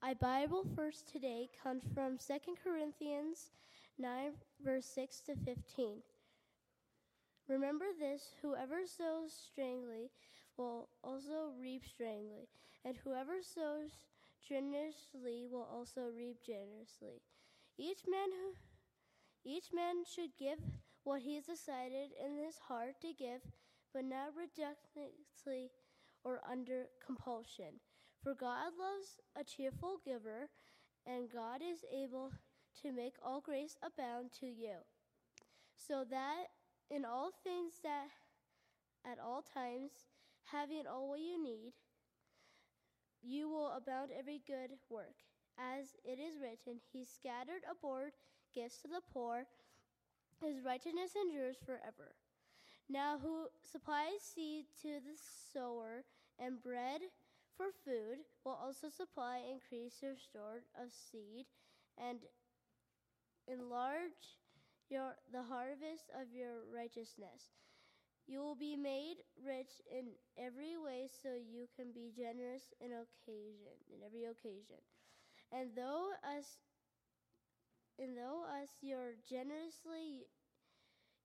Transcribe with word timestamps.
Our 0.00 0.14
Bible 0.14 0.62
verse 0.76 1.02
today 1.02 1.48
comes 1.60 1.82
from 1.92 2.18
2 2.18 2.54
Corinthians 2.62 3.50
9, 3.98 4.30
verse 4.64 4.86
6 4.94 5.20
to 5.22 5.34
15. 5.34 6.02
Remember 7.48 7.86
this 7.98 8.30
whoever 8.40 8.86
sows 8.86 9.34
strangely 9.34 10.10
will 10.56 10.88
also 11.02 11.50
reap 11.60 11.82
strangely, 11.84 12.46
and 12.84 12.96
whoever 13.02 13.42
sows 13.42 13.90
generously 14.48 15.48
will 15.50 15.66
also 15.66 16.02
reap 16.16 16.44
generously. 16.46 17.20
Each 17.76 18.06
man 18.08 18.30
who 18.30 18.54
each 19.44 19.72
man 19.74 20.04
should 20.04 20.30
give 20.38 20.60
what 21.02 21.22
he 21.22 21.34
has 21.34 21.46
decided 21.46 22.10
in 22.24 22.36
his 22.36 22.56
heart 22.68 23.00
to 23.00 23.12
give, 23.12 23.42
but 23.92 24.04
not 24.04 24.30
reluctantly 24.36 25.72
or 26.22 26.40
under 26.48 26.86
compulsion. 27.04 27.80
For 28.22 28.34
God 28.34 28.72
loves 28.78 29.18
a 29.38 29.44
cheerful 29.44 29.98
giver, 30.04 30.48
and 31.06 31.30
God 31.30 31.60
is 31.62 31.84
able 31.92 32.32
to 32.82 32.92
make 32.92 33.14
all 33.24 33.40
grace 33.40 33.76
abound 33.82 34.30
to 34.40 34.46
you, 34.46 34.76
so 35.76 36.04
that 36.10 36.46
in 36.90 37.04
all 37.04 37.30
things 37.44 37.74
that 37.82 38.08
at 39.04 39.18
all 39.18 39.42
times, 39.42 39.90
having 40.44 40.86
all 40.86 41.08
what 41.08 41.20
you 41.20 41.42
need, 41.42 41.72
you 43.22 43.48
will 43.48 43.72
abound 43.76 44.10
every 44.16 44.42
good 44.46 44.70
work. 44.90 45.16
As 45.58 45.96
it 46.04 46.18
is 46.18 46.40
written, 46.40 46.80
He 46.92 47.04
scattered 47.04 47.62
abroad 47.70 48.12
gifts 48.54 48.82
to 48.82 48.88
the 48.88 49.02
poor, 49.12 49.44
His 50.40 50.64
righteousness 50.64 51.12
endures 51.16 51.56
forever. 51.64 52.14
Now, 52.88 53.18
who 53.18 53.48
supplies 53.60 54.22
seed 54.22 54.66
to 54.82 54.88
the 54.88 55.16
sower 55.52 56.04
and 56.38 56.62
bread 56.62 57.00
for 57.58 57.74
food, 57.84 58.22
will 58.46 58.54
also 58.54 58.88
supply 58.88 59.42
increase 59.42 59.98
your 60.00 60.14
store 60.14 60.62
of 60.78 60.94
seed 60.94 61.50
and 61.98 62.22
enlarge 63.50 64.38
your, 64.88 65.18
the 65.34 65.42
harvest 65.42 66.06
of 66.14 66.30
your 66.30 66.62
righteousness. 66.70 67.58
You 68.28 68.40
will 68.40 68.54
be 68.54 68.76
made 68.76 69.26
rich 69.42 69.82
in 69.90 70.14
every 70.38 70.78
way 70.78 71.10
so 71.10 71.34
you 71.34 71.66
can 71.74 71.90
be 71.90 72.14
generous 72.14 72.70
in 72.78 72.94
occasion, 72.94 73.74
in 73.90 74.06
every 74.06 74.30
occasion. 74.30 74.78
And 75.50 75.74
though 75.74 76.14
us 76.22 76.62
and 77.98 78.16
though 78.16 78.44
us 78.46 78.68
you're 78.80 79.18
generously 79.28 80.28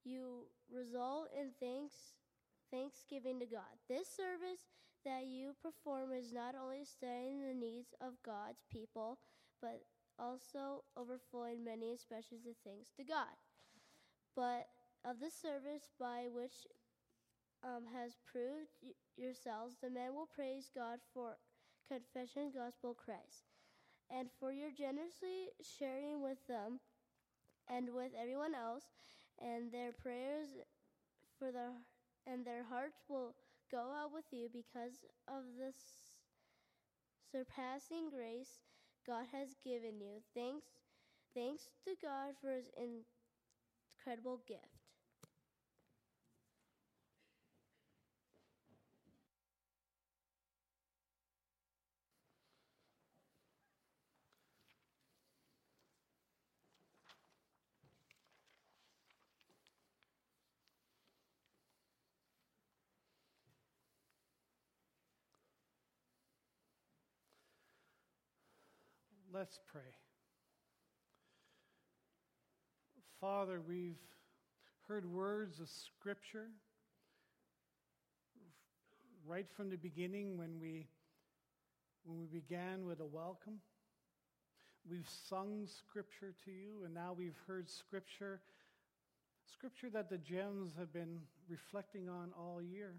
you 0.02 0.48
result 0.72 1.28
in 1.38 1.52
thanks 1.60 2.18
thanksgiving 2.70 3.38
to 3.38 3.46
God. 3.46 3.78
This 3.88 4.08
service 4.08 4.72
that 5.04 5.26
you 5.26 5.54
perform 5.62 6.12
is 6.12 6.32
not 6.32 6.54
only 6.54 6.84
studying 6.84 7.40
the 7.40 7.54
needs 7.54 7.94
of 8.00 8.14
God's 8.24 8.64
people, 8.70 9.18
but 9.60 9.82
also 10.18 10.84
overflowing 10.96 11.64
many 11.64 11.92
expressions 11.92 12.46
of 12.46 12.54
thanks 12.64 12.90
to 12.96 13.04
God. 13.04 13.34
But 14.36 14.66
of 15.04 15.20
the 15.20 15.30
service 15.30 15.90
by 15.98 16.26
which 16.32 16.66
um, 17.62 17.84
has 17.94 18.16
proved 18.30 18.72
y- 18.82 18.92
yourselves, 19.16 19.76
the 19.82 19.90
men 19.90 20.14
will 20.14 20.28
praise 20.34 20.70
God 20.74 20.98
for 21.12 21.36
confession 21.88 22.52
gospel 22.54 22.94
Christ, 22.94 23.48
and 24.10 24.28
for 24.40 24.52
your 24.52 24.70
generously 24.70 25.52
sharing 25.62 26.22
with 26.22 26.38
them 26.48 26.80
and 27.68 27.92
with 27.94 28.12
everyone 28.20 28.54
else, 28.54 28.84
and 29.40 29.72
their 29.72 29.92
prayers 29.92 30.48
for 31.38 31.52
the 31.52 31.72
and 32.26 32.44
their 32.44 32.64
hearts 32.64 33.04
will 33.08 33.34
go 33.74 33.90
out 33.90 34.12
with 34.12 34.26
you 34.30 34.48
because 34.52 35.02
of 35.26 35.42
this 35.58 35.74
surpassing 37.32 38.08
grace 38.08 38.60
God 39.04 39.26
has 39.32 39.56
given 39.64 40.00
you. 40.00 40.22
Thanks, 40.32 40.66
thanks 41.34 41.70
to 41.84 41.96
God 42.00 42.34
for 42.40 42.52
His 42.52 42.70
incredible 42.76 44.42
gift. 44.46 44.73
Let's 69.34 69.58
pray. 69.72 69.82
Father, 73.20 73.60
we've 73.66 73.98
heard 74.86 75.04
words 75.12 75.58
of 75.58 75.68
Scripture 75.68 76.50
right 79.26 79.46
from 79.56 79.70
the 79.70 79.76
beginning 79.76 80.38
when 80.38 80.60
we, 80.60 80.86
when 82.04 82.20
we 82.20 82.26
began 82.26 82.86
with 82.86 83.00
a 83.00 83.04
welcome. 83.04 83.54
We've 84.88 85.10
sung 85.28 85.66
Scripture 85.66 86.32
to 86.44 86.52
you, 86.52 86.84
and 86.84 86.94
now 86.94 87.12
we've 87.18 87.38
heard 87.48 87.68
Scripture, 87.68 88.40
Scripture 89.52 89.90
that 89.94 90.08
the 90.08 90.18
gems 90.18 90.74
have 90.78 90.92
been 90.92 91.18
reflecting 91.48 92.08
on 92.08 92.30
all 92.38 92.62
year. 92.62 92.94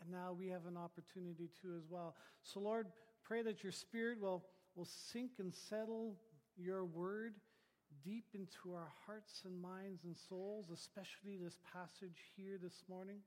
And 0.00 0.10
now 0.10 0.34
we 0.36 0.48
have 0.48 0.66
an 0.66 0.76
opportunity 0.76 1.48
to 1.62 1.76
as 1.76 1.84
well. 1.88 2.16
So, 2.42 2.58
Lord, 2.58 2.88
pray 3.22 3.42
that 3.42 3.62
your 3.62 3.70
Spirit 3.70 4.20
will, 4.20 4.42
will 4.78 4.88
sink 5.10 5.32
and 5.40 5.52
settle 5.68 6.14
your 6.56 6.84
word 6.84 7.34
deep 8.04 8.26
into 8.32 8.76
our 8.76 8.92
hearts 9.04 9.42
and 9.44 9.60
minds 9.60 10.04
and 10.04 10.16
souls, 10.28 10.66
especially 10.72 11.36
this 11.36 11.58
passage 11.74 12.14
here 12.36 12.60
this 12.62 12.84
morning, 12.88 13.18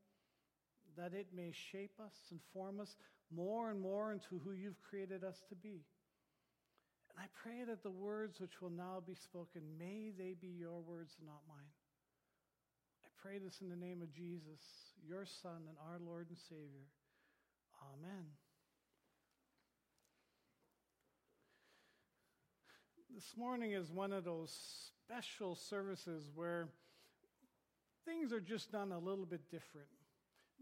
that 0.95 1.13
it 1.13 1.27
may 1.35 1.51
shape 1.71 1.99
us 1.99 2.15
and 2.31 2.39
form 2.53 2.79
us 2.79 2.95
more 3.35 3.69
and 3.69 3.81
more 3.81 4.13
into 4.13 4.39
who 4.45 4.53
you've 4.53 4.81
created 4.89 5.25
us 5.25 5.35
to 5.49 5.55
be. 5.55 5.83
And 7.11 7.19
I 7.19 7.27
pray 7.43 7.65
that 7.67 7.83
the 7.83 7.91
words 7.91 8.39
which 8.39 8.61
will 8.61 8.71
now 8.71 9.03
be 9.05 9.15
spoken, 9.15 9.61
may 9.77 10.11
they 10.17 10.35
be 10.39 10.55
your 10.55 10.79
words 10.79 11.11
and 11.19 11.27
not 11.27 11.43
mine. 11.49 11.67
I 13.03 13.09
pray 13.21 13.39
this 13.39 13.59
in 13.59 13.67
the 13.67 13.75
name 13.75 14.01
of 14.01 14.13
Jesus, 14.13 14.63
your 15.05 15.25
Son 15.41 15.67
and 15.67 15.77
our 15.89 15.99
Lord 15.99 16.27
and 16.29 16.39
Savior. 16.47 16.87
Amen. 17.83 18.23
This 23.13 23.33
morning 23.35 23.73
is 23.73 23.91
one 23.91 24.13
of 24.13 24.23
those 24.23 24.55
special 25.05 25.53
services 25.55 26.29
where 26.33 26.69
things 28.05 28.31
are 28.31 28.39
just 28.39 28.71
done 28.71 28.93
a 28.93 28.99
little 28.99 29.25
bit 29.25 29.51
different 29.51 29.89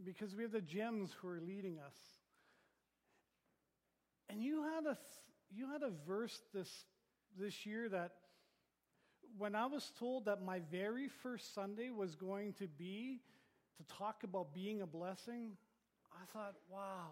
because 0.03 0.35
we 0.35 0.41
have 0.41 0.51
the 0.51 0.61
gems 0.61 1.11
who 1.21 1.27
are 1.27 1.39
leading 1.39 1.77
us. 1.77 1.95
And 4.29 4.41
you 4.41 4.63
had 4.63 4.87
a, 4.87 4.97
you 5.55 5.71
had 5.71 5.83
a 5.83 5.91
verse 6.07 6.41
this, 6.51 6.85
this 7.37 7.67
year 7.67 7.87
that 7.89 8.13
when 9.37 9.53
I 9.53 9.67
was 9.67 9.91
told 9.99 10.25
that 10.25 10.41
my 10.43 10.59
very 10.71 11.07
first 11.07 11.53
Sunday 11.53 11.91
was 11.91 12.15
going 12.15 12.53
to 12.53 12.67
be 12.67 13.21
to 13.77 13.95
talk 13.95 14.23
about 14.23 14.55
being 14.55 14.81
a 14.81 14.87
blessing, 14.87 15.51
I 16.11 16.25
thought, 16.33 16.55
wow, 16.67 17.11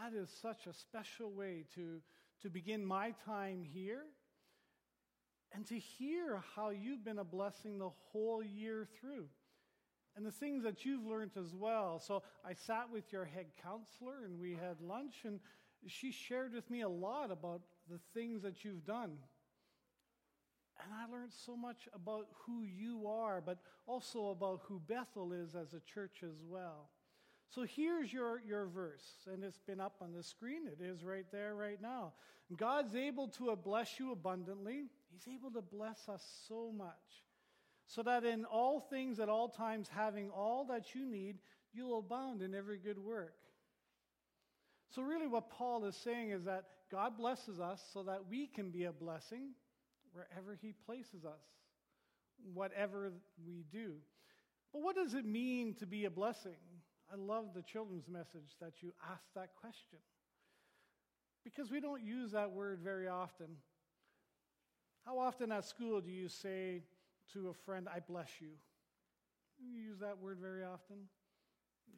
that 0.00 0.16
is 0.16 0.30
such 0.40 0.68
a 0.68 0.72
special 0.72 1.32
way 1.32 1.64
to, 1.74 2.00
to 2.44 2.50
begin 2.50 2.84
my 2.84 3.14
time 3.24 3.64
here 3.64 4.02
and 5.54 5.66
to 5.66 5.78
hear 5.78 6.42
how 6.54 6.68
you've 6.68 7.02
been 7.02 7.18
a 7.18 7.24
blessing 7.24 7.78
the 7.78 7.88
whole 8.12 8.42
year 8.42 8.86
through 9.00 9.24
and 10.14 10.26
the 10.26 10.30
things 10.30 10.62
that 10.62 10.84
you've 10.84 11.06
learned 11.06 11.30
as 11.38 11.54
well. 11.54 11.98
So 11.98 12.22
I 12.44 12.52
sat 12.52 12.90
with 12.92 13.10
your 13.10 13.24
head 13.24 13.46
counselor 13.62 14.26
and 14.26 14.38
we 14.38 14.52
had 14.52 14.78
lunch, 14.82 15.22
and 15.24 15.40
she 15.86 16.12
shared 16.12 16.52
with 16.52 16.70
me 16.70 16.82
a 16.82 16.88
lot 16.88 17.30
about 17.30 17.62
the 17.90 17.98
things 18.12 18.42
that 18.42 18.62
you've 18.62 18.84
done. 18.84 19.16
And 20.82 20.92
I 20.92 21.10
learned 21.10 21.32
so 21.32 21.56
much 21.56 21.88
about 21.94 22.26
who 22.44 22.62
you 22.62 23.06
are, 23.08 23.40
but 23.40 23.56
also 23.86 24.28
about 24.28 24.60
who 24.64 24.82
Bethel 24.86 25.32
is 25.32 25.54
as 25.54 25.72
a 25.72 25.80
church 25.80 26.22
as 26.22 26.42
well. 26.46 26.90
So 27.50 27.64
here's 27.64 28.12
your, 28.12 28.40
your 28.46 28.66
verse, 28.66 29.04
and 29.32 29.44
it's 29.44 29.60
been 29.60 29.80
up 29.80 29.96
on 30.00 30.12
the 30.12 30.22
screen. 30.22 30.62
It 30.66 30.82
is 30.82 31.04
right 31.04 31.26
there 31.30 31.54
right 31.54 31.80
now. 31.80 32.14
God's 32.56 32.94
able 32.94 33.28
to 33.28 33.54
bless 33.56 33.98
you 33.98 34.12
abundantly. 34.12 34.86
He's 35.12 35.32
able 35.32 35.50
to 35.52 35.62
bless 35.62 36.08
us 36.08 36.24
so 36.48 36.72
much, 36.76 37.24
so 37.86 38.02
that 38.02 38.24
in 38.24 38.44
all 38.44 38.80
things, 38.80 39.20
at 39.20 39.28
all 39.28 39.48
times, 39.48 39.88
having 39.88 40.30
all 40.30 40.64
that 40.66 40.94
you 40.94 41.06
need, 41.06 41.38
you'll 41.72 42.00
abound 42.00 42.42
in 42.42 42.54
every 42.54 42.78
good 42.78 42.98
work. 42.98 43.36
So, 44.90 45.02
really, 45.02 45.26
what 45.26 45.50
Paul 45.50 45.84
is 45.86 45.96
saying 45.96 46.30
is 46.30 46.44
that 46.44 46.64
God 46.90 47.16
blesses 47.16 47.58
us 47.60 47.82
so 47.92 48.02
that 48.04 48.28
we 48.28 48.46
can 48.46 48.70
be 48.70 48.84
a 48.84 48.92
blessing 48.92 49.50
wherever 50.12 50.56
He 50.60 50.72
places 50.86 51.24
us, 51.24 51.42
whatever 52.52 53.12
we 53.44 53.64
do. 53.72 53.94
But 54.72 54.82
what 54.82 54.96
does 54.96 55.14
it 55.14 55.24
mean 55.24 55.74
to 55.74 55.86
be 55.86 56.04
a 56.04 56.10
blessing? 56.10 56.56
I 57.12 57.16
love 57.16 57.54
the 57.54 57.62
children's 57.62 58.08
message 58.08 58.56
that 58.60 58.82
you 58.82 58.92
asked 59.10 59.34
that 59.34 59.50
question. 59.60 59.98
because 61.44 61.70
we 61.70 61.78
don't 61.80 62.02
use 62.02 62.32
that 62.32 62.50
word 62.50 62.80
very 62.82 63.06
often. 63.06 63.46
How 65.04 65.18
often 65.18 65.52
at 65.52 65.66
school 65.66 66.00
do 66.00 66.10
you 66.10 66.28
say 66.28 66.82
to 67.34 67.48
a 67.48 67.52
friend, 67.52 67.86
I 67.94 68.00
bless 68.00 68.40
you? 68.40 68.48
You 69.60 69.78
use 69.90 69.98
that 70.00 70.18
word 70.18 70.38
very 70.40 70.64
often? 70.64 70.96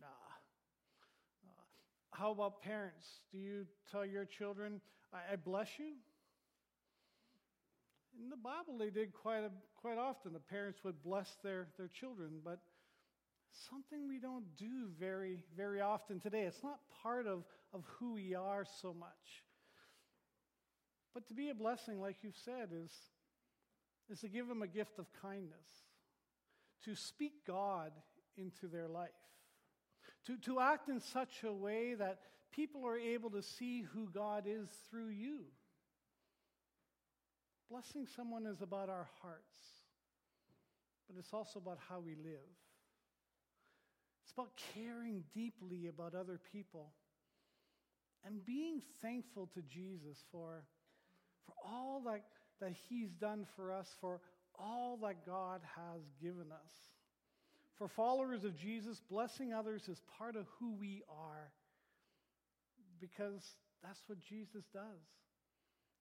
Nah. 0.00 0.06
Uh, 0.06 1.62
how 2.12 2.32
about 2.32 2.61
parents? 2.61 3.20
Do 3.31 3.38
you 3.38 3.67
tell 3.91 4.05
your 4.05 4.25
children, 4.25 4.81
I, 5.12 5.35
I 5.35 5.37
bless 5.37 5.69
you? 5.79 5.93
In 8.20 8.31
the 8.31 8.37
Bible, 8.37 8.79
they 8.79 8.91
did 8.91 9.12
quite, 9.12 9.44
a, 9.44 9.50
quite 9.81 9.99
often. 9.99 10.32
The 10.32 10.41
parents 10.41 10.81
would 10.82 11.00
bless 11.02 11.37
their, 11.44 11.69
their 11.79 11.88
children, 11.88 12.41
but 12.44 12.59
something 13.70 14.08
we 14.08 14.19
don't 14.19 14.44
do 14.56 14.88
very, 14.99 15.44
very 15.56 15.81
often 15.81 16.20
today. 16.20 16.43
It's 16.43 16.62
not 16.62 16.81
part 17.03 17.26
of, 17.26 17.44
of 17.73 17.85
who 17.99 18.14
we 18.14 18.35
are 18.35 18.64
so 18.81 18.93
much. 18.93 19.44
But 21.14 21.26
to 21.29 21.35
be 21.35 21.49
a 21.49 21.55
blessing, 21.55 22.00
like 22.00 22.17
you've 22.23 22.37
said, 22.44 22.69
is, 22.73 22.93
is 24.11 24.20
to 24.20 24.29
give 24.29 24.49
them 24.49 24.62
a 24.62 24.67
gift 24.67 24.99
of 24.99 25.06
kindness, 25.23 25.67
to 26.85 26.94
speak 26.94 27.47
God 27.47 27.93
into 28.37 28.67
their 28.67 28.88
life, 28.88 29.11
to, 30.26 30.37
to 30.38 30.61
act 30.61 30.88
in 30.88 31.00
such 31.00 31.43
a 31.43 31.52
way 31.52 31.94
that 31.94 32.19
people 32.52 32.87
are 32.87 32.99
able 32.99 33.31
to 33.31 33.43
see 33.43 33.82
who 33.82 34.11
God 34.12 34.44
is 34.47 34.69
through 34.91 35.09
you. 35.09 35.44
Blessing 37.70 38.06
someone 38.14 38.47
is 38.47 38.61
about 38.61 38.88
our 38.88 39.09
hearts, 39.23 39.56
but 41.09 41.19
it's 41.19 41.32
also 41.32 41.59
about 41.59 41.79
how 41.88 42.00
we 42.00 42.14
live. 42.14 42.65
It's 44.26 44.32
about 44.32 44.50
caring 44.75 45.23
deeply 45.32 45.87
about 45.87 46.17
other 46.17 46.40
people 46.52 46.90
and 48.25 48.44
being 48.44 48.82
thankful 49.00 49.49
to 49.55 49.62
Jesus 49.62 50.19
for, 50.32 50.64
for 51.46 51.55
all 51.64 52.02
that, 52.06 52.25
that 52.61 52.73
He's 52.88 53.12
done 53.12 53.46
for 53.55 53.73
us, 53.73 53.94
for 54.00 54.20
all 54.58 54.99
that 55.02 55.25
God 55.25 55.61
has 55.76 56.00
given 56.20 56.50
us. 56.50 56.73
For 57.76 57.87
followers 57.87 58.43
of 58.43 58.56
Jesus, 58.56 59.00
blessing 59.08 59.52
others 59.52 59.88
is 59.88 60.02
part 60.19 60.34
of 60.34 60.46
who 60.58 60.75
we 60.75 61.05
are 61.08 61.52
because 63.00 63.44
that's 63.81 64.02
what 64.08 64.19
Jesus 64.19 64.64
does 64.73 65.05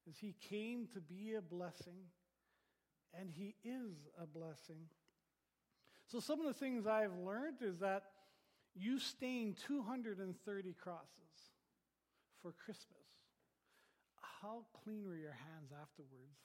is 0.09 0.17
he 0.17 0.33
came 0.49 0.87
to 0.95 0.99
be 0.99 1.35
a 1.35 1.41
blessing, 1.41 1.97
and 3.19 3.29
he 3.29 3.55
is 3.63 3.91
a 4.19 4.25
blessing. 4.25 4.87
So, 6.07 6.19
some 6.19 6.39
of 6.39 6.45
the 6.45 6.53
things 6.53 6.85
I've 6.85 7.17
learned 7.23 7.57
is 7.61 7.79
that 7.79 8.03
you 8.75 8.99
stained 8.99 9.57
230 9.67 10.73
crosses 10.73 11.09
for 12.41 12.53
Christmas. 12.65 13.07
How 14.41 14.65
clean 14.83 15.07
were 15.07 15.15
your 15.15 15.31
hands 15.31 15.71
afterwards? 15.71 16.37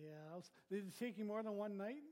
Yeah. 0.00 0.36
Was, 0.36 0.50
did 0.70 0.86
it 0.86 0.98
take 0.98 1.18
you 1.18 1.24
more 1.24 1.42
than 1.42 1.54
one 1.54 1.76
night? 1.76 2.02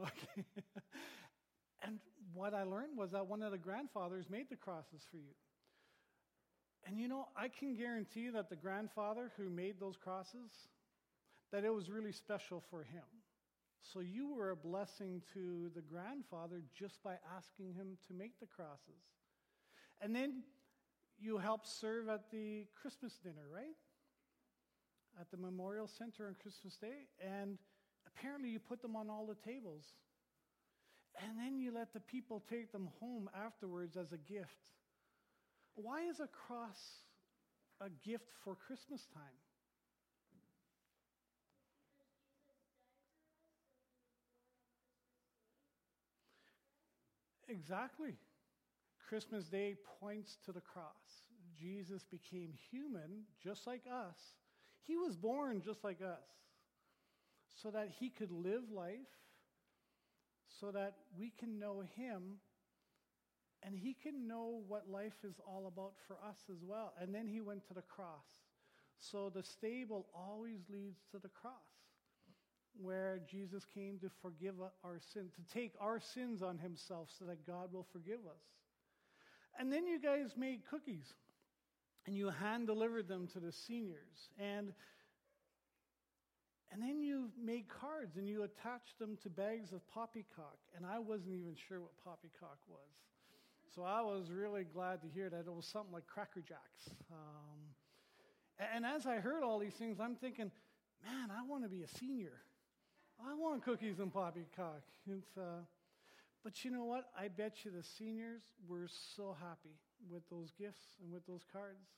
Okay. 0.00 0.44
and 1.82 1.98
what 2.34 2.54
I 2.54 2.62
learned 2.62 2.96
was 2.96 3.12
that 3.12 3.26
one 3.26 3.42
of 3.42 3.52
the 3.52 3.58
grandfathers 3.58 4.26
made 4.28 4.50
the 4.50 4.56
crosses 4.56 5.02
for 5.10 5.16
you. 5.16 5.34
And 6.86 6.98
you 7.00 7.08
know, 7.08 7.28
I 7.36 7.48
can 7.48 7.74
guarantee 7.74 8.28
that 8.30 8.48
the 8.48 8.56
grandfather 8.56 9.32
who 9.36 9.50
made 9.50 9.80
those 9.80 9.96
crosses, 9.96 10.50
that 11.52 11.64
it 11.64 11.72
was 11.72 11.90
really 11.90 12.12
special 12.12 12.62
for 12.70 12.82
him. 12.82 13.02
So 13.92 14.00
you 14.00 14.34
were 14.34 14.50
a 14.50 14.56
blessing 14.56 15.22
to 15.32 15.70
the 15.74 15.80
grandfather 15.80 16.62
just 16.78 17.02
by 17.02 17.14
asking 17.36 17.72
him 17.72 17.96
to 18.06 18.14
make 18.14 18.38
the 18.38 18.46
crosses. 18.46 19.02
And 20.02 20.14
then 20.14 20.42
you 21.18 21.38
helped 21.38 21.66
serve 21.66 22.08
at 22.08 22.30
the 22.30 22.66
Christmas 22.80 23.14
dinner, 23.22 23.48
right? 23.52 23.76
At 25.18 25.30
the 25.30 25.38
Memorial 25.38 25.86
Center 25.86 26.26
on 26.26 26.36
Christmas 26.40 26.76
Day. 26.76 27.06
And 27.20 27.58
apparently 28.06 28.50
you 28.50 28.58
put 28.58 28.82
them 28.82 28.94
on 28.94 29.08
all 29.08 29.26
the 29.26 29.50
tables. 29.50 29.84
And 31.22 31.38
then 31.38 31.58
you 31.58 31.72
let 31.72 31.92
the 31.92 32.00
people 32.00 32.44
take 32.48 32.70
them 32.72 32.88
home 33.00 33.30
afterwards 33.34 33.96
as 33.96 34.12
a 34.12 34.18
gift. 34.18 34.70
Why 35.74 36.02
is 36.02 36.20
a 36.20 36.28
cross 36.28 36.80
a 37.80 37.88
gift 38.06 38.32
for 38.44 38.54
Christmas 38.54 39.06
time? 39.14 39.47
Exactly. 47.48 48.14
Christmas 49.08 49.44
Day 49.46 49.76
points 50.00 50.36
to 50.44 50.52
the 50.52 50.60
cross. 50.60 51.28
Jesus 51.58 52.04
became 52.04 52.52
human 52.70 53.24
just 53.42 53.66
like 53.66 53.82
us. 53.90 54.18
He 54.86 54.96
was 54.96 55.16
born 55.16 55.62
just 55.64 55.82
like 55.82 56.00
us 56.02 56.28
so 57.62 57.70
that 57.70 57.90
he 57.98 58.10
could 58.10 58.30
live 58.30 58.70
life, 58.70 58.96
so 60.60 60.70
that 60.70 60.94
we 61.18 61.32
can 61.38 61.58
know 61.58 61.82
him 61.96 62.38
and 63.62 63.74
he 63.74 63.94
can 63.94 64.28
know 64.28 64.62
what 64.68 64.88
life 64.88 65.24
is 65.24 65.40
all 65.46 65.66
about 65.66 65.94
for 66.06 66.16
us 66.26 66.38
as 66.50 66.62
well. 66.62 66.94
And 67.00 67.14
then 67.14 67.26
he 67.26 67.40
went 67.40 67.66
to 67.68 67.74
the 67.74 67.82
cross. 67.82 68.26
So 69.00 69.30
the 69.34 69.42
stable 69.42 70.06
always 70.14 70.60
leads 70.68 71.00
to 71.12 71.18
the 71.18 71.28
cross, 71.28 71.52
where 72.80 73.20
Jesus 73.30 73.64
came 73.74 73.98
to 73.98 74.10
forgive 74.22 74.54
our 74.84 75.00
sins, 75.12 75.32
to 75.34 75.54
take 75.54 75.72
our 75.80 76.00
sins 76.00 76.42
on 76.42 76.58
himself 76.58 77.08
so 77.18 77.24
that 77.24 77.46
God 77.46 77.72
will 77.72 77.86
forgive 77.92 78.20
us. 78.20 78.42
And 79.58 79.72
then 79.72 79.86
you 79.86 80.00
guys 80.00 80.34
made 80.36 80.60
cookies 80.70 81.14
and 82.06 82.16
you 82.16 82.30
hand 82.30 82.66
delivered 82.66 83.08
them 83.08 83.26
to 83.32 83.40
the 83.40 83.52
seniors. 83.52 84.30
And 84.38 84.72
and 86.70 86.82
then 86.82 87.00
you 87.00 87.30
made 87.42 87.64
cards 87.68 88.16
and 88.16 88.28
you 88.28 88.42
attached 88.42 88.98
them 88.98 89.16
to 89.22 89.30
bags 89.30 89.72
of 89.72 89.86
poppycock. 89.88 90.58
And 90.76 90.84
I 90.84 90.98
wasn't 90.98 91.34
even 91.34 91.54
sure 91.68 91.80
what 91.80 91.92
poppycock 92.04 92.58
was. 92.68 92.90
So 93.74 93.82
I 93.82 94.02
was 94.02 94.30
really 94.30 94.64
glad 94.64 95.00
to 95.02 95.08
hear 95.08 95.30
that 95.30 95.40
it 95.46 95.52
was 95.52 95.66
something 95.66 95.92
like 95.92 96.06
Cracker 96.06 96.42
Jacks. 96.46 96.94
Um, 97.10 97.58
and 98.74 98.84
as 98.84 99.06
I 99.06 99.16
heard 99.16 99.42
all 99.42 99.58
these 99.58 99.74
things, 99.74 99.98
I'm 100.00 100.16
thinking, 100.16 100.50
man, 101.04 101.30
I 101.30 101.46
want 101.48 101.62
to 101.62 101.68
be 101.68 101.82
a 101.82 101.88
senior. 101.88 102.40
I 103.24 103.34
want 103.34 103.64
cookies 103.64 103.98
and 103.98 104.12
poppycock. 104.12 104.82
Uh, 105.36 105.64
but 106.44 106.64
you 106.64 106.70
know 106.70 106.84
what? 106.84 107.06
I 107.18 107.28
bet 107.28 107.64
you 107.64 107.70
the 107.70 107.82
seniors 107.82 108.42
were 108.68 108.88
so 109.16 109.36
happy 109.40 109.76
with 110.08 110.22
those 110.30 110.52
gifts 110.58 110.96
and 111.02 111.12
with 111.12 111.26
those 111.26 111.42
cards. 111.52 111.88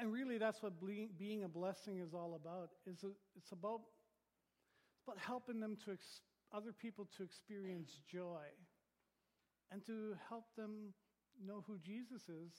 And 0.00 0.12
really, 0.12 0.36
that's 0.36 0.62
what 0.62 0.74
being 1.18 1.44
a 1.44 1.48
blessing 1.48 1.98
is 2.00 2.12
all 2.12 2.34
about. 2.34 2.70
Is 2.86 3.02
it's 3.36 3.52
about 3.52 3.80
it's 4.96 5.02
about 5.06 5.18
helping 5.18 5.60
them 5.60 5.76
to 5.86 5.92
ex- 5.92 6.20
other 6.52 6.72
people 6.72 7.08
to 7.16 7.22
experience 7.22 8.00
joy 8.10 8.44
and 9.72 9.84
to 9.86 10.16
help 10.28 10.44
them 10.56 10.92
know 11.44 11.64
who 11.66 11.78
Jesus 11.78 12.28
is. 12.28 12.52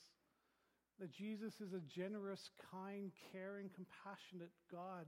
That 0.99 1.11
Jesus 1.13 1.61
is 1.61 1.73
a 1.73 1.79
generous, 1.79 2.49
kind, 2.71 3.11
caring, 3.31 3.69
compassionate 3.69 4.51
God. 4.71 5.05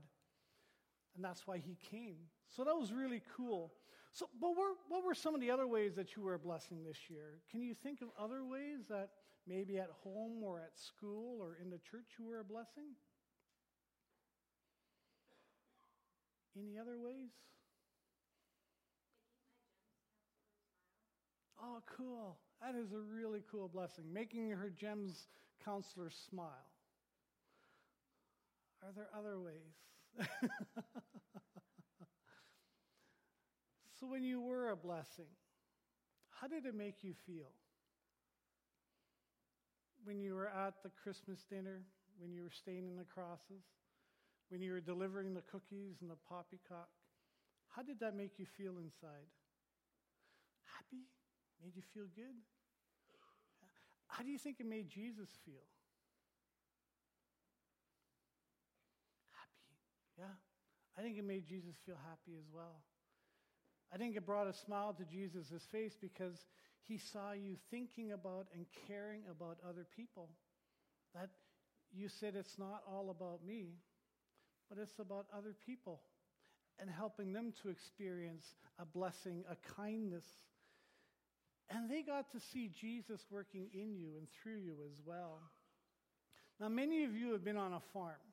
And 1.14 1.24
that's 1.24 1.46
why 1.46 1.58
he 1.58 1.76
came. 1.90 2.16
So 2.48 2.64
that 2.64 2.74
was 2.74 2.92
really 2.92 3.22
cool. 3.36 3.72
So, 4.12 4.28
but 4.40 4.50
what 4.88 5.04
were 5.04 5.14
some 5.14 5.34
of 5.34 5.40
the 5.40 5.50
other 5.50 5.66
ways 5.66 5.94
that 5.96 6.16
you 6.16 6.22
were 6.22 6.34
a 6.34 6.38
blessing 6.38 6.84
this 6.84 6.98
year? 7.08 7.40
Can 7.50 7.62
you 7.62 7.74
think 7.74 8.02
of 8.02 8.08
other 8.18 8.44
ways 8.44 8.80
that 8.88 9.10
maybe 9.46 9.78
at 9.78 9.90
home 10.02 10.42
or 10.42 10.60
at 10.60 10.78
school 10.78 11.38
or 11.40 11.56
in 11.62 11.70
the 11.70 11.78
church 11.78 12.06
you 12.18 12.26
were 12.26 12.40
a 12.40 12.44
blessing? 12.44 12.94
Any 16.58 16.78
other 16.78 16.98
ways? 16.98 17.30
Oh, 21.62 21.82
cool. 21.96 22.36
That 22.60 22.74
is 22.74 22.92
a 22.92 22.98
really 22.98 23.42
cool 23.50 23.68
blessing. 23.68 24.04
Making 24.12 24.50
her 24.50 24.70
GEMS 24.70 25.28
counselor 25.64 26.10
smile. 26.10 26.68
Are 28.82 28.92
there 28.94 29.08
other 29.16 29.38
ways? 29.40 29.54
so, 33.98 34.06
when 34.06 34.22
you 34.22 34.40
were 34.40 34.70
a 34.70 34.76
blessing, 34.76 35.26
how 36.30 36.48
did 36.48 36.66
it 36.66 36.74
make 36.74 37.02
you 37.02 37.14
feel? 37.26 37.50
When 40.04 40.20
you 40.20 40.34
were 40.34 40.48
at 40.48 40.82
the 40.82 40.90
Christmas 41.02 41.44
dinner, 41.48 41.82
when 42.18 42.32
you 42.32 42.42
were 42.42 42.50
staining 42.50 42.96
the 42.96 43.04
crosses, 43.04 43.62
when 44.48 44.60
you 44.60 44.72
were 44.72 44.80
delivering 44.80 45.32
the 45.34 45.42
cookies 45.42 45.96
and 46.00 46.10
the 46.10 46.18
poppycock, 46.28 46.88
how 47.74 47.82
did 47.82 48.00
that 48.00 48.14
make 48.14 48.38
you 48.38 48.44
feel 48.44 48.72
inside? 48.78 49.30
Happy? 50.76 51.04
Made 51.62 51.76
you 51.76 51.82
feel 51.94 52.04
good? 52.14 52.36
How 54.08 54.22
do 54.22 54.30
you 54.30 54.38
think 54.38 54.60
it 54.60 54.66
made 54.66 54.90
Jesus 54.90 55.30
feel? 55.46 55.64
Happy. 59.30 60.11
Yeah. 60.22 60.34
I 60.96 61.02
think 61.02 61.18
it 61.18 61.24
made 61.24 61.46
Jesus 61.46 61.74
feel 61.84 61.98
happy 62.08 62.38
as 62.38 62.46
well. 62.54 62.82
I 63.92 63.96
think 63.96 64.16
it 64.16 64.24
brought 64.24 64.46
a 64.46 64.54
smile 64.54 64.94
to 64.94 65.04
Jesus' 65.04 65.66
face 65.72 65.96
because 66.00 66.36
he 66.82 66.98
saw 66.98 67.32
you 67.32 67.56
thinking 67.70 68.12
about 68.12 68.46
and 68.54 68.66
caring 68.86 69.22
about 69.28 69.58
other 69.68 69.84
people. 69.96 70.28
That 71.14 71.30
you 71.92 72.08
said 72.08 72.34
it's 72.36 72.58
not 72.58 72.82
all 72.88 73.10
about 73.10 73.44
me, 73.44 73.74
but 74.68 74.78
it's 74.78 74.98
about 74.98 75.26
other 75.36 75.54
people 75.66 76.00
and 76.78 76.88
helping 76.88 77.32
them 77.32 77.52
to 77.62 77.68
experience 77.68 78.44
a 78.78 78.84
blessing, 78.84 79.44
a 79.50 79.56
kindness. 79.74 80.24
And 81.68 81.90
they 81.90 82.02
got 82.02 82.30
to 82.32 82.40
see 82.52 82.70
Jesus 82.80 83.20
working 83.30 83.68
in 83.74 83.94
you 83.94 84.12
and 84.18 84.28
through 84.42 84.58
you 84.58 84.76
as 84.86 85.00
well. 85.04 85.40
Now, 86.60 86.68
many 86.68 87.04
of 87.04 87.14
you 87.14 87.32
have 87.32 87.44
been 87.44 87.56
on 87.56 87.72
a 87.72 87.80
farm. 87.92 88.31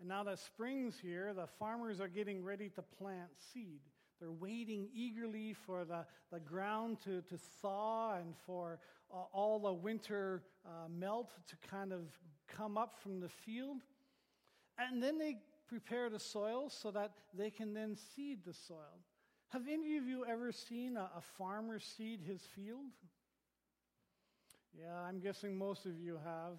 And 0.00 0.08
now 0.08 0.24
that 0.24 0.38
spring's 0.38 0.98
here, 0.98 1.34
the 1.34 1.46
farmers 1.46 2.00
are 2.00 2.08
getting 2.08 2.42
ready 2.42 2.70
to 2.70 2.82
plant 2.82 3.28
seed. 3.52 3.80
They're 4.18 4.32
waiting 4.32 4.88
eagerly 4.94 5.52
for 5.52 5.84
the, 5.84 6.06
the 6.32 6.40
ground 6.40 6.98
to, 7.04 7.20
to 7.22 7.36
thaw 7.60 8.16
and 8.16 8.34
for 8.46 8.78
uh, 9.12 9.24
all 9.32 9.58
the 9.58 9.72
winter 9.72 10.42
uh, 10.64 10.88
melt 10.88 11.32
to 11.48 11.56
kind 11.68 11.92
of 11.92 12.00
come 12.48 12.78
up 12.78 12.98
from 13.02 13.20
the 13.20 13.28
field. 13.28 13.78
And 14.78 15.02
then 15.02 15.18
they 15.18 15.36
prepare 15.68 16.08
the 16.08 16.18
soil 16.18 16.70
so 16.70 16.90
that 16.90 17.12
they 17.36 17.50
can 17.50 17.74
then 17.74 17.94
seed 17.96 18.38
the 18.44 18.54
soil. 18.54 19.04
Have 19.50 19.62
any 19.70 19.96
of 19.96 20.06
you 20.06 20.24
ever 20.26 20.50
seen 20.50 20.96
a, 20.96 21.10
a 21.16 21.20
farmer 21.20 21.78
seed 21.78 22.20
his 22.26 22.42
field? 22.54 22.86
Yeah, 24.78 24.94
I'm 24.94 25.20
guessing 25.20 25.58
most 25.58 25.84
of 25.84 25.98
you 25.98 26.18
have. 26.24 26.58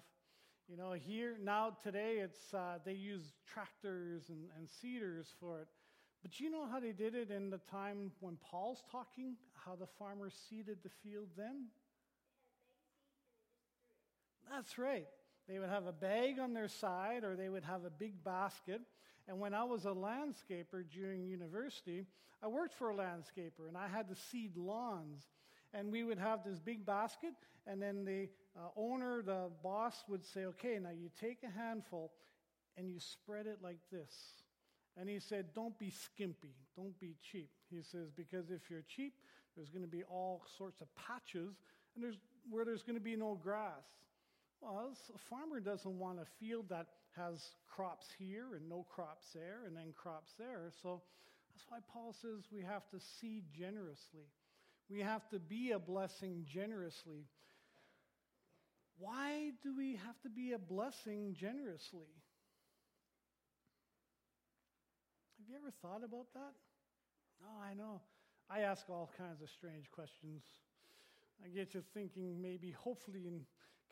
You 0.72 0.78
know, 0.78 0.92
here 0.92 1.36
now 1.38 1.76
today, 1.82 2.16
it's 2.20 2.54
uh, 2.54 2.78
they 2.82 2.94
use 2.94 3.34
tractors 3.46 4.30
and, 4.30 4.48
and 4.56 4.66
seeders 4.80 5.26
for 5.38 5.60
it. 5.60 5.68
But 6.22 6.40
you 6.40 6.50
know 6.50 6.64
how 6.66 6.80
they 6.80 6.92
did 6.92 7.14
it 7.14 7.30
in 7.30 7.50
the 7.50 7.58
time 7.70 8.10
when 8.20 8.38
Paul's 8.42 8.82
talking? 8.90 9.36
How 9.52 9.74
the 9.74 9.86
farmers 9.98 10.32
seeded 10.48 10.78
the 10.82 10.88
field 10.88 11.28
then? 11.36 11.66
That's 14.50 14.78
right. 14.78 15.08
They 15.46 15.58
would 15.58 15.68
have 15.68 15.86
a 15.86 15.92
bag 15.92 16.38
on 16.38 16.54
their 16.54 16.68
side 16.68 17.22
or 17.22 17.36
they 17.36 17.50
would 17.50 17.64
have 17.64 17.84
a 17.84 17.90
big 17.90 18.24
basket. 18.24 18.80
And 19.28 19.38
when 19.40 19.52
I 19.52 19.64
was 19.64 19.84
a 19.84 19.88
landscaper 19.88 20.84
during 20.90 21.26
university, 21.26 22.06
I 22.42 22.48
worked 22.48 22.72
for 22.72 22.88
a 22.88 22.94
landscaper 22.94 23.68
and 23.68 23.76
I 23.76 23.88
had 23.88 24.08
to 24.08 24.14
seed 24.14 24.56
lawns. 24.56 25.20
And 25.74 25.92
we 25.92 26.02
would 26.02 26.18
have 26.18 26.44
this 26.44 26.58
big 26.58 26.84
basket, 26.84 27.32
and 27.66 27.80
then 27.80 28.04
the 28.04 28.28
uh, 28.56 28.68
owner, 28.76 29.22
the 29.22 29.50
boss, 29.62 30.04
would 30.08 30.24
say, 30.24 30.44
Okay, 30.44 30.78
now 30.80 30.90
you 30.90 31.10
take 31.20 31.38
a 31.42 31.58
handful 31.58 32.12
and 32.76 32.88
you 32.88 32.98
spread 32.98 33.46
it 33.46 33.58
like 33.62 33.80
this. 33.90 34.12
And 34.96 35.08
he 35.08 35.18
said, 35.18 35.46
Don't 35.54 35.78
be 35.78 35.90
skimpy, 35.90 36.54
don't 36.76 36.98
be 37.00 37.16
cheap. 37.22 37.50
He 37.70 37.82
says, 37.82 38.10
Because 38.16 38.50
if 38.50 38.70
you're 38.70 38.84
cheap, 38.88 39.14
there's 39.56 39.70
going 39.70 39.84
to 39.84 39.90
be 39.90 40.02
all 40.04 40.44
sorts 40.58 40.80
of 40.80 40.88
patches 40.94 41.54
and 41.94 42.02
there's, 42.02 42.16
where 42.50 42.64
there's 42.64 42.82
going 42.82 42.98
to 42.98 43.04
be 43.04 43.16
no 43.16 43.38
grass. 43.42 43.84
Well, 44.60 44.92
a 45.14 45.18
farmer 45.18 45.60
doesn't 45.60 45.98
want 45.98 46.20
a 46.20 46.24
field 46.38 46.66
that 46.70 46.86
has 47.16 47.50
crops 47.68 48.06
here 48.18 48.54
and 48.54 48.68
no 48.68 48.86
crops 48.88 49.26
there 49.34 49.64
and 49.66 49.76
then 49.76 49.92
crops 49.96 50.32
there. 50.38 50.70
So 50.82 51.02
that's 51.52 51.64
why 51.68 51.78
Paul 51.92 52.14
says 52.20 52.44
we 52.52 52.62
have 52.62 52.88
to 52.90 52.98
seed 53.00 53.44
generously. 53.52 54.26
We 54.88 55.00
have 55.00 55.28
to 55.30 55.38
be 55.38 55.72
a 55.72 55.78
blessing 55.78 56.44
generously. 56.46 57.26
Why 59.02 59.50
do 59.64 59.74
we 59.76 59.98
have 60.06 60.20
to 60.22 60.28
be 60.28 60.52
a 60.52 60.58
blessing 60.58 61.34
generously? 61.34 62.06
Have 65.38 65.48
you 65.48 65.56
ever 65.56 65.72
thought 65.82 66.04
about 66.04 66.32
that? 66.34 66.54
No, 67.40 67.48
I 67.60 67.74
know. 67.74 68.00
I 68.48 68.60
ask 68.60 68.88
all 68.88 69.10
kinds 69.18 69.42
of 69.42 69.50
strange 69.50 69.90
questions. 69.90 70.44
I 71.44 71.48
get 71.48 71.74
you 71.74 71.82
thinking, 71.92 72.40
maybe, 72.40 72.70
hopefully, 72.70 73.26
in 73.26 73.40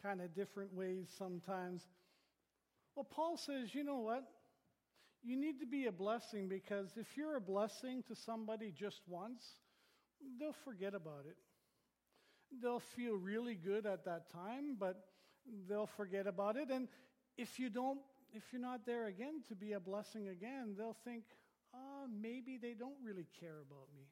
kind 0.01 0.21
of 0.21 0.33
different 0.33 0.73
ways 0.73 1.09
sometimes. 1.19 1.83
Well, 2.95 3.09
Paul 3.11 3.37
says, 3.37 3.75
you 3.75 3.83
know 3.83 3.99
what? 3.99 4.23
You 5.25 5.37
need 5.37 5.59
to 5.59 5.67
be 5.67 5.87
a 5.87 5.93
blessing 5.93 6.49
because 6.49 6.93
if 6.97 7.17
you're 7.17 7.35
a 7.35 7.41
blessing 7.41 8.05
to 8.07 8.15
somebody 8.15 8.71
just 8.71 9.01
once, 9.09 9.43
they'll 10.39 10.55
forget 10.65 10.95
about 10.95 11.25
it. 11.29 11.37
They'll 12.63 12.81
feel 12.81 13.17
really 13.17 13.55
good 13.55 13.87
at 13.87 14.05
that 14.05 14.31
time, 14.31 14.77
but 14.79 15.05
they'll 15.69 15.87
forget 15.87 16.27
about 16.27 16.57
it. 16.57 16.71
And 16.71 16.89
if 17.37 17.59
you 17.59 17.71
don't, 17.71 18.01
if 18.33 18.43
you're 18.53 18.63
not 18.63 18.87
there 18.87 19.07
again 19.07 19.43
to 19.49 19.55
be 19.55 19.73
a 19.73 19.81
blessing 19.81 20.29
again, 20.29 20.75
they'll 20.77 20.97
think, 21.05 21.25
oh, 21.75 22.07
maybe 22.11 22.59
they 22.61 22.75
don't 22.75 22.97
really 23.05 23.27
care 23.39 23.61
about 23.61 23.89
me. 23.95 24.09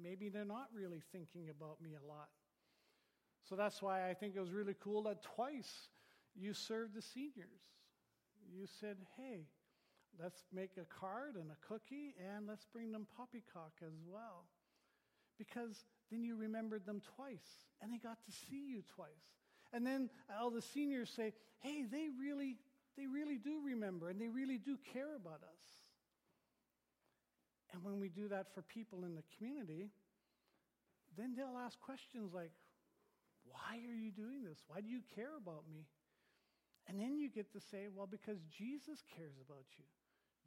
Maybe 0.00 0.28
they're 0.28 0.44
not 0.44 0.68
really 0.74 1.02
thinking 1.12 1.50
about 1.50 1.80
me 1.82 1.90
a 1.94 2.06
lot. 2.06 2.28
So 3.48 3.56
that's 3.56 3.82
why 3.82 4.08
I 4.08 4.14
think 4.14 4.36
it 4.36 4.40
was 4.40 4.52
really 4.52 4.76
cool 4.80 5.02
that 5.04 5.22
twice 5.22 5.88
you 6.36 6.54
served 6.54 6.94
the 6.94 7.02
seniors. 7.02 7.62
You 8.52 8.66
said, 8.80 8.96
hey, 9.16 9.46
let's 10.22 10.44
make 10.52 10.72
a 10.76 10.84
card 10.84 11.34
and 11.36 11.50
a 11.50 11.66
cookie 11.66 12.14
and 12.18 12.46
let's 12.46 12.64
bring 12.72 12.92
them 12.92 13.06
poppycock 13.16 13.72
as 13.84 13.94
well. 14.06 14.46
Because 15.38 15.84
then 16.10 16.24
you 16.24 16.36
remembered 16.36 16.86
them 16.86 17.00
twice 17.16 17.66
and 17.80 17.92
they 17.92 17.98
got 17.98 18.22
to 18.24 18.32
see 18.32 18.66
you 18.68 18.82
twice. 18.94 19.08
And 19.72 19.86
then 19.86 20.10
all 20.40 20.50
the 20.50 20.62
seniors 20.62 21.10
say, 21.10 21.32
hey, 21.60 21.84
they 21.90 22.08
really, 22.18 22.56
they 22.96 23.06
really 23.06 23.38
do 23.38 23.60
remember 23.64 24.08
and 24.08 24.20
they 24.20 24.28
really 24.28 24.58
do 24.58 24.76
care 24.92 25.14
about 25.16 25.42
us. 25.42 25.62
And 27.72 27.84
when 27.84 28.00
we 28.00 28.08
do 28.08 28.28
that 28.28 28.52
for 28.54 28.62
people 28.62 29.04
in 29.04 29.14
the 29.14 29.22
community, 29.36 29.90
then 31.16 31.34
they'll 31.36 31.58
ask 31.58 31.78
questions 31.80 32.32
like, 32.34 32.50
why 33.44 33.78
are 33.88 33.94
you 33.94 34.10
doing 34.10 34.44
this? 34.44 34.58
Why 34.66 34.80
do 34.80 34.88
you 34.88 35.00
care 35.14 35.36
about 35.38 35.64
me? 35.72 35.86
And 36.88 36.98
then 36.98 37.18
you 37.18 37.30
get 37.30 37.52
to 37.52 37.60
say, 37.60 37.86
well, 37.94 38.06
because 38.06 38.38
Jesus 38.50 39.02
cares 39.14 39.38
about 39.46 39.66
you. 39.78 39.84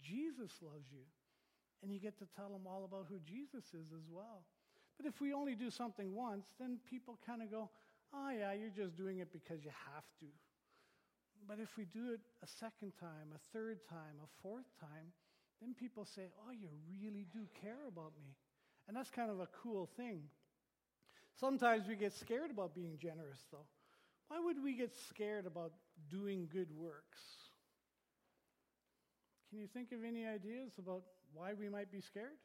Jesus 0.01 0.51
loves 0.61 0.91
you. 0.91 1.07
And 1.81 1.91
you 1.91 1.99
get 1.99 2.17
to 2.19 2.25
tell 2.35 2.49
them 2.49 2.67
all 2.67 2.83
about 2.83 3.07
who 3.09 3.19
Jesus 3.19 3.63
is 3.73 3.91
as 3.91 4.07
well. 4.09 4.43
But 4.97 5.07
if 5.07 5.19
we 5.19 5.33
only 5.33 5.55
do 5.55 5.69
something 5.69 6.13
once, 6.13 6.45
then 6.59 6.77
people 6.89 7.17
kind 7.25 7.41
of 7.41 7.51
go, 7.51 7.69
oh, 8.13 8.29
yeah, 8.29 8.53
you're 8.53 8.69
just 8.69 8.95
doing 8.95 9.19
it 9.19 9.31
because 9.31 9.63
you 9.63 9.71
have 9.93 10.05
to. 10.19 10.25
But 11.47 11.59
if 11.59 11.75
we 11.77 11.85
do 11.85 12.13
it 12.13 12.21
a 12.41 12.47
second 12.47 12.93
time, 12.99 13.33
a 13.35 13.39
third 13.51 13.79
time, 13.89 14.15
a 14.23 14.41
fourth 14.41 14.69
time, 14.79 15.11
then 15.61 15.73
people 15.73 16.05
say, 16.05 16.23
oh, 16.47 16.51
you 16.51 16.67
really 16.89 17.25
do 17.33 17.47
care 17.61 17.87
about 17.87 18.13
me. 18.21 18.35
And 18.87 18.95
that's 18.95 19.09
kind 19.09 19.31
of 19.31 19.39
a 19.39 19.47
cool 19.61 19.89
thing. 19.97 20.23
Sometimes 21.39 21.87
we 21.87 21.95
get 21.95 22.13
scared 22.13 22.51
about 22.51 22.75
being 22.75 22.97
generous, 23.01 23.39
though. 23.51 23.65
Why 24.27 24.39
would 24.39 24.63
we 24.63 24.73
get 24.73 24.93
scared 25.09 25.45
about 25.45 25.73
doing 26.09 26.47
good 26.51 26.69
works? 26.75 27.19
Can 29.49 29.59
you 29.59 29.67
think 29.67 29.91
of 29.91 30.03
any 30.03 30.25
ideas 30.25 30.71
about 30.79 31.03
why 31.33 31.53
we 31.53 31.69
might 31.69 31.91
be 31.91 32.01
scared? 32.01 32.37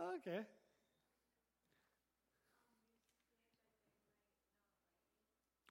Okay. 0.00 0.40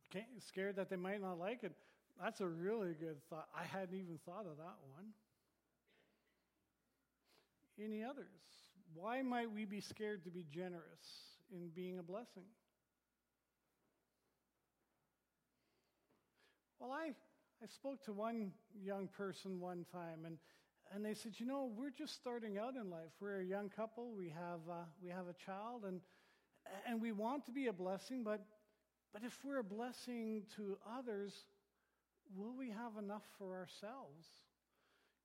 Okay, 0.09 0.25
scared 0.47 0.75
that 0.77 0.89
they 0.89 0.95
might 0.95 1.21
not 1.21 1.37
like 1.37 1.63
it. 1.63 1.73
That's 2.21 2.41
a 2.41 2.47
really 2.47 2.93
good 2.93 3.17
thought. 3.29 3.47
I 3.55 3.63
hadn't 3.63 3.95
even 3.95 4.19
thought 4.25 4.45
of 4.45 4.57
that 4.57 4.77
one. 4.93 5.13
Any 7.83 8.03
others? 8.03 8.25
Why 8.93 9.21
might 9.21 9.51
we 9.51 9.65
be 9.65 9.81
scared 9.81 10.23
to 10.23 10.31
be 10.31 10.45
generous 10.49 10.81
in 11.51 11.69
being 11.75 11.99
a 11.99 12.03
blessing? 12.03 12.43
Well, 16.79 16.91
I, 16.91 17.09
I 17.61 17.67
spoke 17.67 18.03
to 18.05 18.13
one 18.13 18.51
young 18.81 19.07
person 19.07 19.59
one 19.59 19.85
time, 19.91 20.25
and, 20.25 20.37
and 20.93 21.03
they 21.03 21.13
said, 21.13 21.33
You 21.37 21.45
know, 21.45 21.71
we're 21.75 21.91
just 21.91 22.15
starting 22.15 22.57
out 22.57 22.75
in 22.75 22.89
life. 22.89 23.11
We're 23.19 23.41
a 23.41 23.45
young 23.45 23.69
couple, 23.69 24.13
we 24.15 24.29
have, 24.29 24.59
uh, 24.69 24.85
we 25.01 25.09
have 25.09 25.27
a 25.27 25.33
child, 25.45 25.83
and, 25.85 26.01
and 26.87 27.01
we 27.01 27.11
want 27.11 27.45
to 27.45 27.51
be 27.51 27.67
a 27.67 27.73
blessing, 27.73 28.23
but, 28.23 28.45
but 29.13 29.23
if 29.23 29.37
we're 29.43 29.59
a 29.59 29.63
blessing 29.63 30.43
to 30.55 30.77
others, 30.97 31.33
will 32.35 32.55
we 32.55 32.69
have 32.69 32.97
enough 32.99 33.23
for 33.37 33.55
ourselves? 33.55 34.25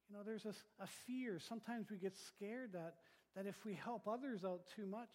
You 0.08 0.16
know, 0.16 0.22
there's 0.24 0.46
a, 0.46 0.54
a 0.82 0.86
fear. 1.06 1.38
Sometimes 1.38 1.90
we 1.90 1.96
get 1.96 2.16
scared 2.16 2.72
that, 2.72 2.94
that 3.34 3.46
if 3.46 3.64
we 3.64 3.74
help 3.74 4.06
others 4.06 4.44
out 4.44 4.62
too 4.76 4.86
much, 4.86 5.10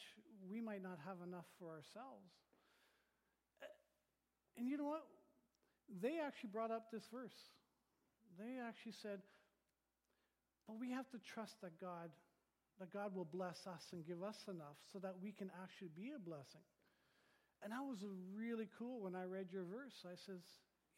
we 0.49 0.61
might 0.61 0.81
not 0.81 0.97
have 1.05 1.17
enough 1.27 1.45
for 1.59 1.69
ourselves. 1.69 2.31
And 4.57 4.67
you 4.67 4.77
know 4.77 4.85
what? 4.85 5.05
They 6.01 6.19
actually 6.19 6.49
brought 6.51 6.71
up 6.71 6.91
this 6.91 7.03
verse. 7.11 7.35
They 8.39 8.57
actually 8.59 8.93
said, 9.01 9.19
but 10.67 10.77
we 10.79 10.91
have 10.91 11.09
to 11.09 11.17
trust 11.33 11.55
that 11.61 11.79
God, 11.79 12.11
that 12.79 12.91
God 12.91 13.15
will 13.15 13.25
bless 13.25 13.65
us 13.65 13.83
and 13.93 14.05
give 14.05 14.21
us 14.21 14.37
enough 14.47 14.77
so 14.91 14.99
that 14.99 15.15
we 15.23 15.31
can 15.31 15.49
actually 15.63 15.89
be 15.95 16.11
a 16.15 16.19
blessing. 16.19 16.61
And 17.63 17.71
that 17.71 17.81
was 17.81 17.97
really 18.35 18.67
cool 18.77 18.99
when 18.99 19.15
I 19.15 19.23
read 19.23 19.47
your 19.51 19.63
verse. 19.63 20.05
I 20.05 20.15
says, 20.25 20.41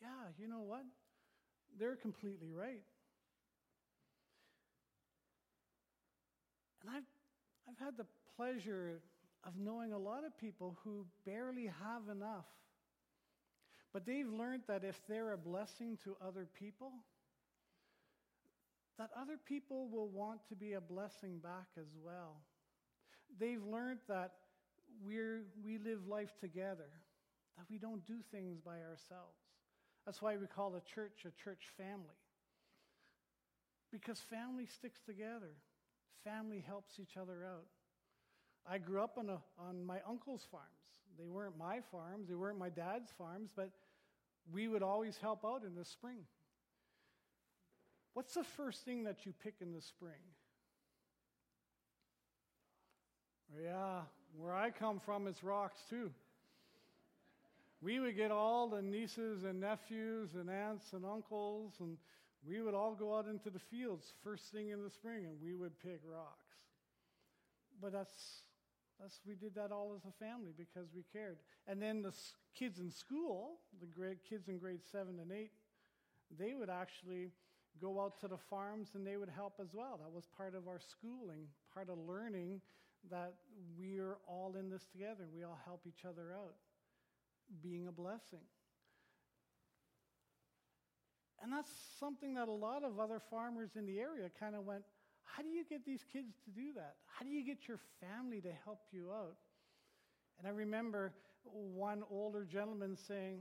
yeah, 0.01 0.33
you 0.37 0.47
know 0.47 0.61
what? 0.61 0.83
They're 1.79 1.95
completely 1.95 2.51
right. 2.51 2.81
And 6.81 6.89
I've, 6.89 7.03
I've 7.69 7.77
had 7.77 7.97
the 7.97 8.05
pleasure 8.35 9.01
of 9.45 9.53
knowing 9.57 9.93
a 9.93 9.97
lot 9.97 10.25
of 10.25 10.37
people 10.37 10.77
who 10.83 11.05
barely 11.25 11.67
have 11.83 12.09
enough. 12.11 12.45
But 13.93 14.05
they've 14.05 14.27
learned 14.27 14.63
that 14.67 14.83
if 14.83 14.99
they're 15.07 15.33
a 15.33 15.37
blessing 15.37 15.97
to 16.03 16.15
other 16.25 16.47
people, 16.59 16.91
that 18.99 19.09
other 19.19 19.37
people 19.47 19.87
will 19.87 20.09
want 20.09 20.41
to 20.49 20.55
be 20.55 20.73
a 20.73 20.81
blessing 20.81 21.39
back 21.39 21.67
as 21.79 21.87
well. 22.03 22.35
They've 23.39 23.63
learned 23.63 23.99
that 24.09 24.33
we're, 25.03 25.43
we 25.63 25.77
live 25.77 26.05
life 26.07 26.33
together, 26.41 26.89
that 27.57 27.65
we 27.71 27.77
don't 27.77 28.05
do 28.05 28.17
things 28.29 28.59
by 28.59 28.81
ourselves. 28.81 29.39
That's 30.05 30.21
why 30.21 30.35
we 30.35 30.47
call 30.47 30.75
a 30.75 30.81
church 30.81 31.25
a 31.25 31.31
church 31.43 31.63
family. 31.77 32.19
Because 33.91 34.19
family 34.19 34.65
sticks 34.65 34.99
together, 35.05 35.53
family 36.25 36.63
helps 36.67 36.99
each 36.99 37.15
other 37.15 37.45
out. 37.45 37.67
I 38.69 38.77
grew 38.79 39.01
up 39.01 39.17
on, 39.17 39.29
a, 39.29 39.39
on 39.57 39.85
my 39.85 39.99
uncle's 40.07 40.45
farms. 40.51 40.65
They 41.17 41.29
weren't 41.29 41.57
my 41.57 41.79
farms, 41.89 42.27
they 42.27 42.35
weren't 42.35 42.59
my 42.59 42.69
dad's 42.69 43.11
farms, 43.17 43.51
but 43.55 43.69
we 44.51 44.67
would 44.67 44.83
always 44.83 45.17
help 45.17 45.45
out 45.45 45.63
in 45.63 45.75
the 45.75 45.85
spring. 45.85 46.25
What's 48.13 48.33
the 48.33 48.43
first 48.43 48.83
thing 48.85 49.03
that 49.03 49.25
you 49.25 49.33
pick 49.43 49.55
in 49.61 49.73
the 49.73 49.81
spring? 49.81 50.19
Yeah, 53.63 54.01
where 54.37 54.53
I 54.53 54.69
come 54.69 54.99
from, 54.99 55.27
it's 55.27 55.43
rocks 55.43 55.79
too. 55.89 56.11
We 57.81 57.99
would 57.99 58.15
get 58.15 58.31
all 58.31 58.67
the 58.67 58.81
nieces 58.81 59.43
and 59.43 59.61
nephews 59.61 60.35
and 60.35 60.49
aunts 60.49 60.93
and 60.93 61.05
uncles, 61.05 61.73
and 61.79 61.97
we 62.45 62.61
would 62.61 62.73
all 62.73 62.93
go 62.93 63.17
out 63.17 63.25
into 63.27 63.49
the 63.49 63.59
fields 63.59 64.13
first 64.23 64.51
thing 64.51 64.69
in 64.69 64.83
the 64.83 64.89
spring, 64.89 65.25
and 65.25 65.35
we 65.41 65.55
would 65.55 65.79
pick 65.79 66.01
rocks. 66.05 66.45
But 67.81 67.93
that's 67.93 68.43
that's, 68.99 69.21
we 69.25 69.35
did 69.35 69.55
that 69.55 69.71
all 69.71 69.93
as 69.95 70.03
a 70.03 70.23
family 70.23 70.51
because 70.57 70.89
we 70.93 71.03
cared. 71.13 71.37
And 71.67 71.81
then 71.81 72.01
the 72.01 72.13
kids 72.53 72.79
in 72.79 72.91
school, 72.91 73.59
the 73.79 73.85
grade, 73.85 74.17
kids 74.29 74.49
in 74.49 74.57
grade 74.57 74.81
seven 74.91 75.19
and 75.21 75.31
eight, 75.31 75.51
they 76.37 76.53
would 76.53 76.69
actually 76.69 77.29
go 77.81 78.01
out 78.01 78.19
to 78.21 78.27
the 78.27 78.37
farms 78.37 78.89
and 78.95 79.05
they 79.05 79.17
would 79.17 79.29
help 79.29 79.53
as 79.61 79.73
well. 79.73 79.99
That 80.01 80.11
was 80.11 80.25
part 80.35 80.55
of 80.55 80.67
our 80.67 80.79
schooling, 80.79 81.47
part 81.73 81.89
of 81.89 81.97
learning 82.07 82.61
that 83.09 83.33
we 83.77 83.99
are 83.99 84.17
all 84.27 84.55
in 84.59 84.69
this 84.69 84.85
together. 84.91 85.25
We 85.33 85.43
all 85.43 85.59
help 85.65 85.81
each 85.87 86.05
other 86.05 86.33
out, 86.33 86.55
being 87.61 87.87
a 87.87 87.91
blessing. 87.91 88.43
And 91.41 91.53
that's 91.53 91.71
something 91.99 92.33
that 92.33 92.49
a 92.49 92.53
lot 92.53 92.83
of 92.83 92.99
other 92.99 93.21
farmers 93.29 93.71
in 93.77 93.85
the 93.85 93.99
area 93.99 94.29
kind 94.39 94.55
of 94.55 94.65
went, 94.65 94.83
how 95.23 95.43
do 95.43 95.49
you 95.49 95.63
get 95.63 95.85
these 95.85 96.03
kids 96.11 96.33
to 96.45 96.51
do 96.51 96.73
that? 96.75 96.95
How 97.05 97.23
do 97.23 97.31
you 97.31 97.45
get 97.45 97.67
your 97.67 97.79
family 98.01 98.41
to 98.41 98.51
help 98.65 98.79
you 98.91 99.11
out? 99.11 99.37
And 100.37 100.47
I 100.47 100.51
remember 100.51 101.13
one 101.43 102.03
older 102.09 102.45
gentleman 102.45 102.97
saying, 102.97 103.39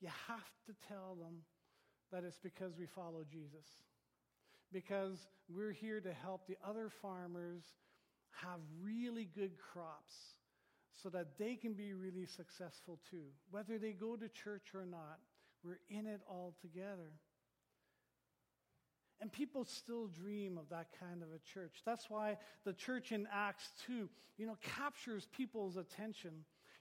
You 0.00 0.08
have 0.28 0.50
to 0.66 0.72
tell 0.88 1.16
them 1.20 1.42
that 2.12 2.24
it's 2.24 2.38
because 2.38 2.76
we 2.78 2.86
follow 2.86 3.24
Jesus. 3.30 3.66
Because 4.72 5.26
we're 5.48 5.72
here 5.72 6.00
to 6.00 6.12
help 6.12 6.46
the 6.46 6.58
other 6.66 6.90
farmers 7.02 7.62
have 8.42 8.60
really 8.82 9.28
good 9.34 9.52
crops 9.58 10.14
so 11.02 11.08
that 11.10 11.38
they 11.38 11.54
can 11.54 11.74
be 11.74 11.92
really 11.92 12.26
successful 12.26 12.98
too. 13.10 13.24
Whether 13.50 13.78
they 13.78 13.92
go 13.92 14.16
to 14.16 14.28
church 14.28 14.74
or 14.74 14.84
not, 14.84 15.18
we're 15.64 15.80
in 15.88 16.06
it 16.06 16.20
all 16.28 16.54
together. 16.60 17.12
And 19.20 19.32
people 19.32 19.64
still 19.64 20.06
dream 20.06 20.58
of 20.58 20.68
that 20.68 20.88
kind 21.00 21.22
of 21.22 21.28
a 21.30 21.40
church. 21.52 21.82
That's 21.84 22.08
why 22.08 22.36
the 22.64 22.72
church 22.72 23.10
in 23.10 23.26
Acts 23.32 23.70
2, 23.86 24.08
you 24.36 24.46
know, 24.46 24.56
captures 24.62 25.26
people's 25.36 25.76
attention. 25.76 26.44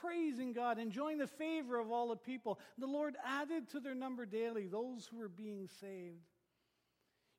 praising 0.00 0.52
God, 0.52 0.78
enjoying 0.78 1.18
the 1.18 1.26
favor 1.26 1.78
of 1.78 1.90
all 1.90 2.08
the 2.08 2.16
people. 2.16 2.58
The 2.78 2.86
Lord 2.86 3.16
added 3.24 3.68
to 3.70 3.80
their 3.80 3.94
number 3.94 4.26
daily 4.26 4.66
those 4.66 5.06
who 5.06 5.18
were 5.18 5.28
being 5.28 5.68
saved. 5.80 6.24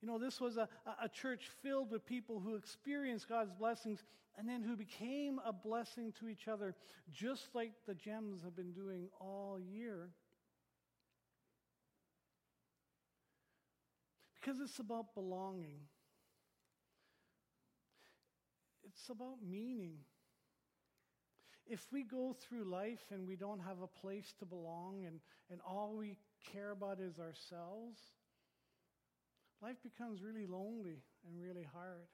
You 0.01 0.07
know, 0.07 0.19
this 0.19 0.39
was 0.39 0.57
a, 0.57 0.67
a 1.01 1.09
church 1.09 1.49
filled 1.63 1.89
with 1.89 2.05
people 2.05 2.39
who 2.39 2.55
experienced 2.55 3.27
God's 3.27 3.51
blessings 3.51 4.03
and 4.37 4.47
then 4.47 4.61
who 4.61 4.75
became 4.75 5.39
a 5.45 5.53
blessing 5.53 6.13
to 6.19 6.27
each 6.27 6.47
other, 6.47 6.75
just 7.11 7.55
like 7.55 7.71
the 7.87 7.95
gems 7.95 8.43
have 8.43 8.55
been 8.55 8.73
doing 8.73 9.07
all 9.19 9.57
year. 9.59 10.09
Because 14.35 14.59
it's 14.59 14.77
about 14.79 15.15
belonging, 15.15 15.79
it's 18.83 19.09
about 19.09 19.37
meaning. 19.43 19.97
If 21.67 21.82
we 21.91 22.04
go 22.04 22.36
through 22.47 22.65
life 22.65 23.04
and 23.12 23.28
we 23.28 23.36
don't 23.36 23.60
have 23.60 23.82
a 23.82 23.88
place 23.88 24.34
to 24.39 24.45
belong 24.45 25.06
and, 25.06 25.19
and 25.49 25.60
all 25.67 25.95
we 25.97 26.17
care 26.51 26.71
about 26.71 26.99
is 26.99 27.17
ourselves, 27.19 27.99
life 29.62 29.78
becomes 29.84 30.21
really 30.21 30.45
lonely 30.45 31.01
and 31.28 31.41
really 31.41 31.67
hard. 31.73 32.08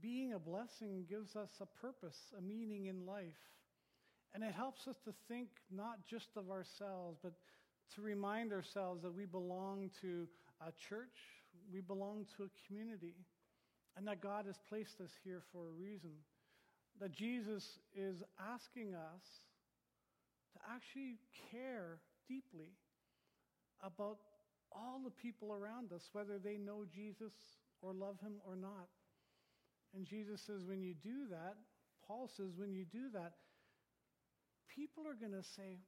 Being 0.00 0.32
a 0.32 0.38
blessing 0.38 1.04
gives 1.08 1.36
us 1.36 1.50
a 1.60 1.66
purpose, 1.66 2.18
a 2.38 2.40
meaning 2.40 2.86
in 2.86 3.04
life. 3.06 3.38
And 4.34 4.42
it 4.42 4.52
helps 4.52 4.88
us 4.88 4.96
to 5.04 5.12
think 5.28 5.48
not 5.70 6.06
just 6.08 6.28
of 6.36 6.50
ourselves, 6.50 7.18
but 7.22 7.32
to 7.94 8.02
remind 8.02 8.52
ourselves 8.52 9.02
that 9.02 9.14
we 9.14 9.26
belong 9.26 9.90
to 10.00 10.26
a 10.60 10.72
church, 10.88 11.16
we 11.72 11.80
belong 11.80 12.26
to 12.36 12.44
a 12.44 12.66
community, 12.66 13.14
and 13.96 14.06
that 14.08 14.20
God 14.20 14.46
has 14.46 14.56
placed 14.68 15.00
us 15.00 15.10
here 15.22 15.42
for 15.52 15.68
a 15.68 15.72
reason. 15.72 16.10
That 17.00 17.12
Jesus 17.12 17.78
is 17.94 18.22
asking 18.38 18.94
us 18.94 19.24
to 20.52 20.58
actually 20.72 21.18
care 21.50 22.00
deeply 22.28 22.72
about 23.82 24.18
all 24.72 25.00
the 25.04 25.10
people 25.10 25.52
around 25.52 25.92
us, 25.92 26.08
whether 26.12 26.38
they 26.38 26.56
know 26.56 26.84
Jesus 26.92 27.32
or 27.82 27.92
love 27.92 28.20
him 28.20 28.34
or 28.46 28.56
not. 28.56 28.88
And 29.94 30.06
Jesus 30.06 30.40
says, 30.40 30.64
when 30.64 30.82
you 30.82 30.94
do 30.94 31.26
that, 31.30 31.54
Paul 32.06 32.28
says, 32.28 32.52
when 32.56 32.72
you 32.72 32.84
do 32.84 33.10
that, 33.12 33.32
people 34.74 35.04
are 35.06 35.14
going 35.14 35.40
to 35.40 35.46
say, 35.46 35.78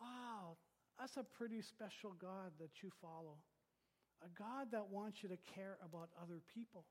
wow, 0.00 0.56
that's 0.98 1.16
a 1.16 1.24
pretty 1.24 1.62
special 1.62 2.14
God 2.20 2.52
that 2.58 2.82
you 2.82 2.90
follow 3.00 3.38
a 4.24 4.28
God 4.38 4.68
that 4.72 4.88
wants 4.90 5.22
you 5.22 5.28
to 5.28 5.38
care 5.54 5.76
about 5.84 6.08
other 6.20 6.40
people 6.54 6.84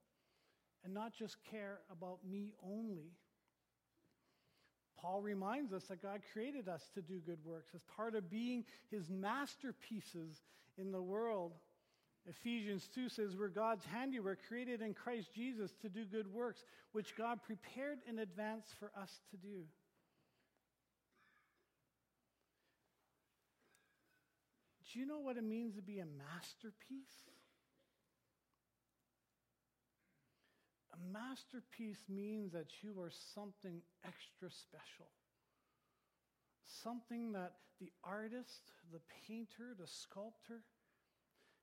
and 0.83 0.93
not 0.93 1.13
just 1.13 1.37
care 1.49 1.79
about 1.91 2.19
me 2.29 2.53
only. 2.63 3.11
Paul 5.03 5.21
reminds 5.21 5.73
us 5.73 5.83
that 5.89 6.01
God 6.01 6.21
created 6.31 6.69
us 6.69 6.81
to 6.95 7.01
do 7.01 7.19
good 7.19 7.43
works 7.43 7.71
as 7.75 7.81
part 7.97 8.15
of 8.15 8.31
being 8.31 8.63
his 8.89 9.09
masterpieces 9.09 10.41
in 10.77 10.93
the 10.93 11.01
world. 11.01 11.51
Ephesians 12.25 12.87
2 12.95 13.09
says, 13.09 13.35
We're 13.37 13.49
God's 13.49 13.83
handiwork, 13.83 14.39
created 14.47 14.81
in 14.81 14.93
Christ 14.93 15.33
Jesus 15.35 15.73
to 15.81 15.89
do 15.89 16.05
good 16.05 16.33
works, 16.33 16.63
which 16.93 17.17
God 17.17 17.39
prepared 17.43 17.99
in 18.07 18.19
advance 18.19 18.67
for 18.79 18.93
us 18.97 19.11
to 19.31 19.37
do. 19.37 19.65
Do 24.93 24.99
you 24.99 25.05
know 25.05 25.19
what 25.19 25.35
it 25.35 25.43
means 25.43 25.75
to 25.75 25.81
be 25.81 25.99
a 25.99 26.05
masterpiece? 26.05 27.32
A 30.93 31.11
masterpiece 31.11 32.03
means 32.07 32.51
that 32.51 32.67
you 32.81 32.99
are 33.01 33.11
something 33.33 33.81
extra 34.05 34.49
special. 34.51 35.07
Something 36.65 37.31
that 37.33 37.53
the 37.79 37.91
artist, 38.03 38.71
the 38.91 39.01
painter, 39.27 39.75
the 39.79 39.87
sculptor 39.87 40.61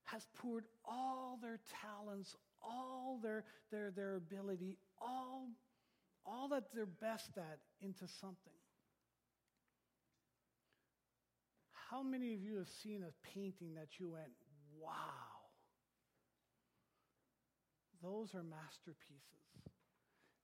has 0.04 0.26
poured 0.36 0.64
all 0.84 1.38
their 1.40 1.60
talents, 1.80 2.34
all 2.60 3.20
their, 3.22 3.44
their, 3.70 3.92
their 3.92 4.16
ability, 4.16 4.76
all, 5.00 5.48
all 6.26 6.48
that 6.48 6.64
they're 6.74 6.86
best 6.86 7.30
at 7.36 7.58
into 7.80 8.08
something. 8.20 8.52
How 11.90 12.02
many 12.02 12.34
of 12.34 12.40
you 12.40 12.56
have 12.58 12.68
seen 12.68 13.04
a 13.04 13.28
painting 13.34 13.74
that 13.74 13.98
you 13.98 14.10
went, 14.10 14.32
wow? 14.80 15.29
Those 18.02 18.34
are 18.34 18.42
masterpieces. 18.42 19.40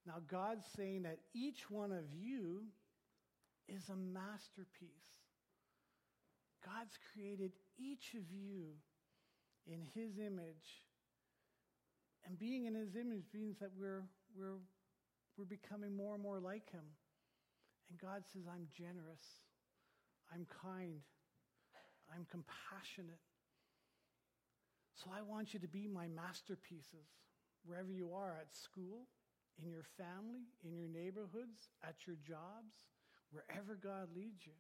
Now, 0.07 0.21
God's 0.29 0.67
saying 0.77 1.03
that 1.03 1.19
each 1.35 1.71
one 1.71 1.91
of 1.91 2.05
you 2.15 2.65
is 3.69 3.89
a 3.89 3.97
masterpiece. 3.97 4.91
God's 6.65 6.99
created 7.13 7.53
each 7.79 8.15
of 8.15 8.31
you 8.31 8.75
in 9.67 9.81
his 9.95 10.19
image. 10.19 10.85
And 12.27 12.39
being 12.39 12.67
in 12.67 12.75
his 12.75 12.95
image 12.95 13.27
means 13.35 13.59
that 13.59 13.71
we're, 13.79 14.05
we're, 14.37 14.59
we're 15.37 15.45
becoming 15.45 15.97
more 15.97 16.15
and 16.15 16.23
more 16.23 16.39
like 16.39 16.71
him. 16.71 16.85
And 17.91 17.99
God 17.99 18.23
says, 18.33 18.43
I'm 18.53 18.67
generous, 18.77 19.23
I'm 20.33 20.47
kind, 20.63 21.01
I'm 22.13 22.27
compassionate. 22.31 23.21
So 24.95 25.11
I 25.17 25.23
want 25.23 25.55
you 25.55 25.61
to 25.61 25.69
be 25.69 25.87
my 25.87 26.09
masterpieces 26.09 27.07
wherever 27.67 27.93
you 27.93 28.13
are 28.15 28.37
at 28.41 28.55
school, 28.55 29.07
in 29.63 29.71
your 29.71 29.85
family, 29.97 30.47
in 30.65 30.77
your 30.77 30.89
neighborhoods, 30.89 31.71
at 31.83 32.07
your 32.07 32.17
jobs, 32.27 32.75
wherever 33.31 33.75
God 33.75 34.09
leads 34.15 34.45
you. 34.45 34.53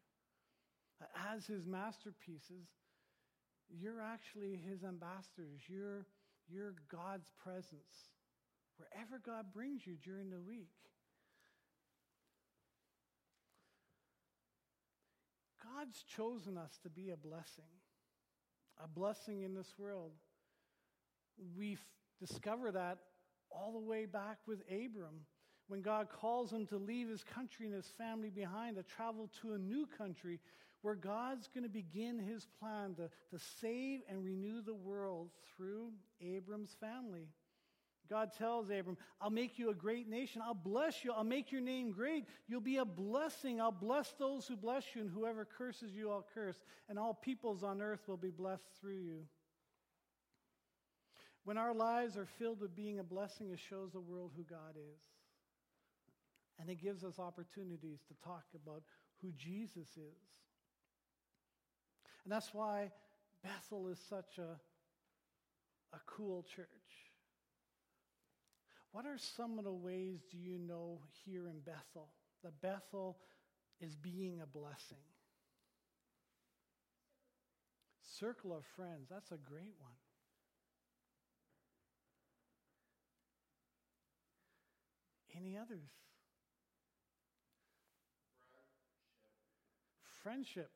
As 1.32 1.46
his 1.46 1.66
masterpieces, 1.66 2.66
you're 3.68 4.00
actually 4.00 4.56
his 4.56 4.84
ambassadors. 4.84 5.60
You're, 5.68 6.06
you're 6.48 6.74
God's 6.90 7.30
presence 7.42 8.10
wherever 8.78 9.20
God 9.24 9.52
brings 9.52 9.86
you 9.86 9.96
during 10.02 10.30
the 10.30 10.40
week. 10.40 10.68
God's 15.62 16.02
chosen 16.04 16.56
us 16.56 16.78
to 16.82 16.88
be 16.88 17.10
a 17.10 17.16
blessing, 17.16 17.64
a 18.82 18.88
blessing 18.88 19.42
in 19.42 19.54
this 19.54 19.74
world. 19.78 20.12
We 21.56 21.76
discover 22.20 22.72
that 22.72 22.98
all 23.50 23.72
the 23.72 23.86
way 23.86 24.06
back 24.06 24.38
with 24.46 24.60
Abram 24.68 25.20
when 25.68 25.82
God 25.82 26.08
calls 26.08 26.52
him 26.52 26.66
to 26.66 26.76
leave 26.76 27.08
his 27.08 27.24
country 27.24 27.66
and 27.66 27.74
his 27.74 27.92
family 27.98 28.30
behind 28.30 28.76
to 28.76 28.82
travel 28.82 29.30
to 29.40 29.54
a 29.54 29.58
new 29.58 29.86
country 29.98 30.38
where 30.82 30.94
God's 30.94 31.48
going 31.48 31.64
to 31.64 31.70
begin 31.70 32.18
his 32.18 32.46
plan 32.60 32.94
to, 32.94 33.10
to 33.30 33.44
save 33.60 34.00
and 34.08 34.24
renew 34.24 34.62
the 34.62 34.74
world 34.74 35.30
through 35.56 35.90
Abram's 36.20 36.76
family. 36.80 37.28
God 38.08 38.32
tells 38.32 38.70
Abram, 38.70 38.96
I'll 39.20 39.30
make 39.30 39.58
you 39.58 39.70
a 39.70 39.74
great 39.74 40.08
nation. 40.08 40.40
I'll 40.44 40.54
bless 40.54 41.04
you. 41.04 41.12
I'll 41.12 41.24
make 41.24 41.50
your 41.50 41.60
name 41.60 41.90
great. 41.90 42.24
You'll 42.46 42.60
be 42.60 42.76
a 42.76 42.84
blessing. 42.84 43.60
I'll 43.60 43.72
bless 43.72 44.12
those 44.12 44.46
who 44.46 44.56
bless 44.56 44.84
you, 44.94 45.00
and 45.00 45.10
whoever 45.10 45.44
curses 45.44 45.92
you, 45.92 46.10
I'll 46.10 46.26
curse. 46.32 46.62
And 46.88 47.00
all 47.00 47.14
peoples 47.14 47.64
on 47.64 47.82
earth 47.82 48.06
will 48.06 48.16
be 48.16 48.30
blessed 48.30 48.68
through 48.80 48.98
you. 48.98 49.24
When 51.46 51.58
our 51.58 51.72
lives 51.72 52.16
are 52.16 52.26
filled 52.26 52.60
with 52.60 52.74
being 52.74 52.98
a 52.98 53.04
blessing, 53.04 53.52
it 53.52 53.60
shows 53.60 53.92
the 53.92 54.00
world 54.00 54.32
who 54.36 54.42
God 54.42 54.74
is. 54.74 55.00
And 56.58 56.68
it 56.68 56.82
gives 56.82 57.04
us 57.04 57.20
opportunities 57.20 58.00
to 58.08 58.14
talk 58.24 58.42
about 58.60 58.82
who 59.22 59.30
Jesus 59.36 59.86
is. 59.96 60.26
And 62.24 62.32
that's 62.32 62.52
why 62.52 62.90
Bethel 63.44 63.86
is 63.86 64.00
such 64.08 64.38
a, 64.38 64.58
a 65.94 66.00
cool 66.06 66.42
church. 66.42 66.66
What 68.90 69.06
are 69.06 69.16
some 69.16 69.56
of 69.56 69.64
the 69.64 69.72
ways 69.72 70.24
do 70.28 70.38
you 70.38 70.58
know 70.58 70.98
here 71.24 71.46
in 71.46 71.60
Bethel 71.60 72.08
that 72.42 72.60
Bethel 72.60 73.18
is 73.80 73.94
being 73.94 74.40
a 74.42 74.46
blessing? 74.46 75.04
Circle 78.18 78.52
of 78.52 78.64
friends, 78.74 79.06
that's 79.08 79.30
a 79.30 79.38
great 79.48 79.74
one. 79.78 79.92
Any 85.36 85.56
others? 85.56 85.90
Friendship. 90.22 90.22
Friendship. 90.22 90.70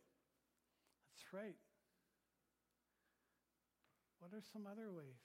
That's 1.08 1.32
right. 1.32 1.56
What 4.20 4.32
are 4.34 4.42
some 4.52 4.66
other 4.66 4.90
ways? 4.90 5.16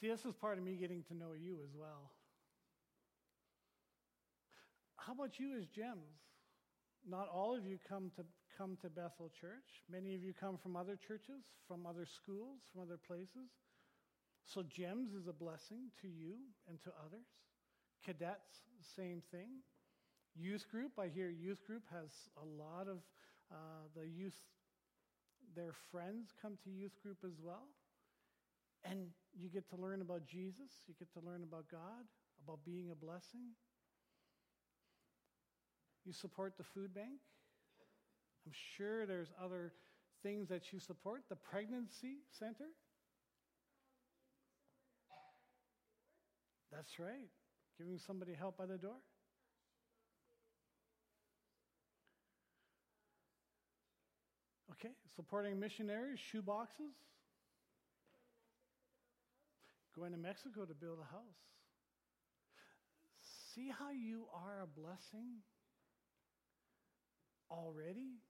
See, 0.00 0.08
this 0.08 0.24
is 0.24 0.34
part 0.34 0.56
of 0.56 0.64
me 0.64 0.76
getting 0.76 1.02
to 1.08 1.14
know 1.14 1.32
you 1.38 1.58
as 1.64 1.74
well. 1.76 2.12
How 4.96 5.12
about 5.12 5.38
you 5.38 5.56
as 5.58 5.66
gems? 5.66 6.20
Not 7.08 7.28
all 7.28 7.56
of 7.56 7.66
you 7.66 7.78
come 7.88 8.10
to 8.16 8.24
come 8.56 8.76
to 8.82 8.88
Bethel 8.88 9.30
Church. 9.40 9.82
Many 9.90 10.14
of 10.14 10.22
you 10.22 10.34
come 10.38 10.58
from 10.58 10.76
other 10.76 10.96
churches, 10.96 11.42
from 11.66 11.86
other 11.86 12.06
schools, 12.06 12.60
from 12.70 12.82
other 12.82 12.98
places. 12.98 13.48
So 14.44 14.62
gems 14.62 15.12
is 15.12 15.26
a 15.26 15.32
blessing 15.32 15.90
to 16.02 16.08
you 16.08 16.34
and 16.68 16.80
to 16.82 16.90
others. 17.04 17.26
Cadets, 18.04 18.64
same 18.96 19.22
thing. 19.30 19.62
Youth 20.34 20.66
group, 20.70 20.92
I 20.98 21.08
hear 21.08 21.28
youth 21.28 21.64
group 21.66 21.82
has 21.92 22.10
a 22.40 22.44
lot 22.44 22.88
of 22.88 22.98
uh, 23.52 23.88
the 23.96 24.06
youth, 24.06 24.38
their 25.54 25.72
friends 25.90 26.32
come 26.40 26.56
to 26.64 26.70
youth 26.70 26.96
group 27.02 27.18
as 27.24 27.40
well. 27.42 27.66
And 28.84 29.08
you 29.36 29.48
get 29.48 29.68
to 29.70 29.76
learn 29.76 30.00
about 30.00 30.26
Jesus, 30.26 30.70
you 30.86 30.94
get 30.98 31.12
to 31.12 31.20
learn 31.20 31.42
about 31.42 31.66
God, 31.70 32.06
about 32.44 32.64
being 32.64 32.90
a 32.90 32.94
blessing. 32.94 33.52
You 36.06 36.12
support 36.12 36.54
the 36.56 36.64
food 36.64 36.94
bank. 36.94 37.20
I'm 38.46 38.52
sure 38.76 39.04
there's 39.04 39.32
other 39.42 39.72
things 40.22 40.48
that 40.48 40.72
you 40.72 40.80
support. 40.80 41.24
The 41.28 41.36
pregnancy 41.36 42.18
center. 42.38 42.68
That's 46.72 46.98
right. 46.98 47.28
Giving 47.78 47.98
somebody 47.98 48.34
help 48.34 48.58
by 48.58 48.66
the 48.66 48.78
door. 48.78 48.96
Okay, 54.72 54.94
supporting 55.16 55.58
missionaries, 55.58 56.18
shoe 56.18 56.42
boxes. 56.42 56.94
Going 59.94 60.12
to 60.12 60.18
Mexico 60.18 60.64
to 60.64 60.74
build 60.74 60.98
a 61.00 61.12
house. 61.12 61.40
See 63.54 63.70
how 63.76 63.90
you 63.90 64.26
are 64.32 64.62
a 64.62 64.66
blessing 64.66 65.42
already? 67.50 68.20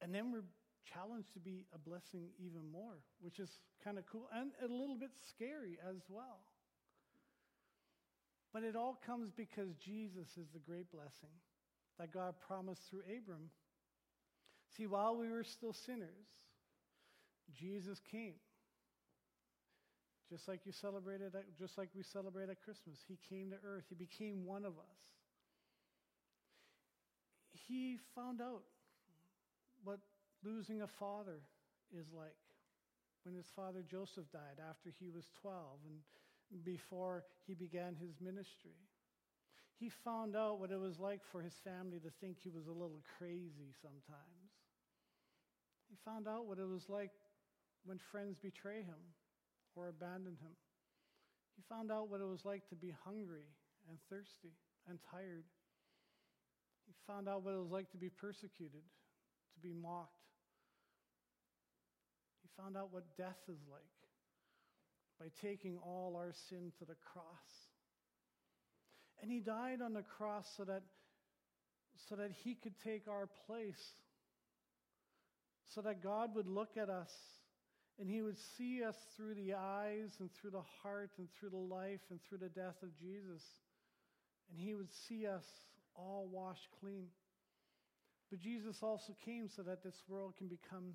And 0.00 0.14
then 0.14 0.32
we're 0.32 0.44
challenged 0.92 1.32
to 1.34 1.40
be 1.40 1.66
a 1.74 1.78
blessing 1.78 2.28
even 2.38 2.70
more, 2.70 3.02
which 3.20 3.38
is 3.38 3.50
kind 3.84 3.98
of 3.98 4.04
cool 4.06 4.28
and 4.34 4.52
a 4.62 4.72
little 4.72 4.96
bit 4.96 5.10
scary 5.28 5.78
as 5.88 5.96
well. 6.08 6.40
But 8.52 8.64
it 8.64 8.76
all 8.76 8.98
comes 9.06 9.30
because 9.30 9.74
Jesus 9.84 10.28
is 10.36 10.48
the 10.52 10.58
great 10.58 10.90
blessing 10.92 11.32
that 11.98 12.12
God 12.12 12.34
promised 12.46 12.82
through 12.90 13.00
Abram. 13.00 13.50
See, 14.76 14.86
while 14.86 15.16
we 15.16 15.28
were 15.28 15.44
still 15.44 15.72
sinners, 15.72 16.28
Jesus 17.58 18.00
came. 18.10 18.34
Just 20.30 20.48
like 20.48 20.60
you 20.64 20.72
celebrated, 20.72 21.32
just 21.58 21.76
like 21.76 21.90
we 21.94 22.02
celebrate 22.02 22.48
at 22.48 22.62
Christmas, 22.62 22.98
he 23.06 23.18
came 23.28 23.50
to 23.50 23.56
earth. 23.64 23.84
He 23.88 23.94
became 23.94 24.46
one 24.46 24.64
of 24.64 24.72
us. 24.72 25.00
He 27.68 27.98
found 28.14 28.40
out 28.40 28.62
what 29.84 29.98
losing 30.44 30.82
a 30.82 30.86
father 30.86 31.40
is 31.92 32.06
like 32.16 32.36
when 33.24 33.34
his 33.34 33.46
father 33.54 33.84
Joseph 33.88 34.24
died 34.32 34.58
after 34.58 34.90
he 34.98 35.10
was 35.10 35.24
12 35.42 35.56
and 35.86 35.98
before 36.64 37.24
he 37.46 37.54
began 37.54 37.96
his 37.96 38.20
ministry. 38.20 38.76
He 39.78 39.90
found 40.04 40.36
out 40.36 40.60
what 40.60 40.70
it 40.70 40.78
was 40.78 40.98
like 40.98 41.20
for 41.32 41.42
his 41.42 41.54
family 41.64 41.98
to 42.00 42.10
think 42.20 42.36
he 42.38 42.50
was 42.50 42.66
a 42.66 42.72
little 42.72 43.02
crazy 43.18 43.74
sometimes. 43.80 44.52
He 45.90 45.96
found 46.04 46.28
out 46.28 46.46
what 46.46 46.58
it 46.58 46.68
was 46.68 46.88
like 46.88 47.10
when 47.84 47.98
friends 47.98 48.36
betray 48.38 48.82
him 48.82 49.02
or 49.74 49.88
abandon 49.88 50.36
him. 50.40 50.54
He 51.56 51.62
found 51.68 51.90
out 51.90 52.08
what 52.08 52.20
it 52.20 52.28
was 52.28 52.44
like 52.44 52.68
to 52.68 52.76
be 52.76 52.94
hungry 53.04 53.48
and 53.88 53.98
thirsty 54.08 54.54
and 54.88 54.98
tired. 55.10 55.44
He 56.86 56.94
found 57.06 57.28
out 57.28 57.42
what 57.42 57.54
it 57.54 57.60
was 57.60 57.70
like 57.70 57.90
to 57.90 57.98
be 57.98 58.08
persecuted, 58.08 58.84
to 59.54 59.60
be 59.60 59.72
mocked. 59.72 60.14
He 62.42 62.48
found 62.56 62.76
out 62.76 62.92
what 62.92 63.04
death 63.16 63.40
is 63.48 63.60
like 63.70 64.01
by 65.22 65.28
taking 65.46 65.78
all 65.84 66.16
our 66.16 66.32
sin 66.48 66.72
to 66.80 66.84
the 66.84 66.96
cross. 67.12 67.24
And 69.20 69.30
he 69.30 69.38
died 69.38 69.80
on 69.80 69.92
the 69.92 70.02
cross 70.02 70.46
so 70.56 70.64
that, 70.64 70.82
so 72.08 72.16
that 72.16 72.32
he 72.42 72.54
could 72.54 72.74
take 72.82 73.06
our 73.06 73.28
place, 73.46 73.80
so 75.74 75.80
that 75.82 76.02
God 76.02 76.34
would 76.34 76.48
look 76.48 76.76
at 76.76 76.90
us 76.90 77.12
and 78.00 78.10
he 78.10 78.20
would 78.20 78.38
see 78.58 78.82
us 78.82 78.96
through 79.16 79.34
the 79.34 79.54
eyes 79.54 80.10
and 80.18 80.28
through 80.32 80.50
the 80.50 80.64
heart 80.82 81.10
and 81.18 81.28
through 81.38 81.50
the 81.50 81.56
life 81.56 82.00
and 82.10 82.18
through 82.22 82.38
the 82.38 82.48
death 82.48 82.82
of 82.82 82.88
Jesus. 82.98 83.42
And 84.50 84.58
he 84.58 84.74
would 84.74 84.90
see 85.08 85.26
us 85.26 85.44
all 85.94 86.26
washed 86.32 86.66
clean. 86.80 87.06
But 88.28 88.40
Jesus 88.40 88.78
also 88.82 89.14
came 89.24 89.48
so 89.54 89.62
that 89.62 89.84
this 89.84 90.02
world 90.08 90.34
can 90.36 90.48
become 90.48 90.94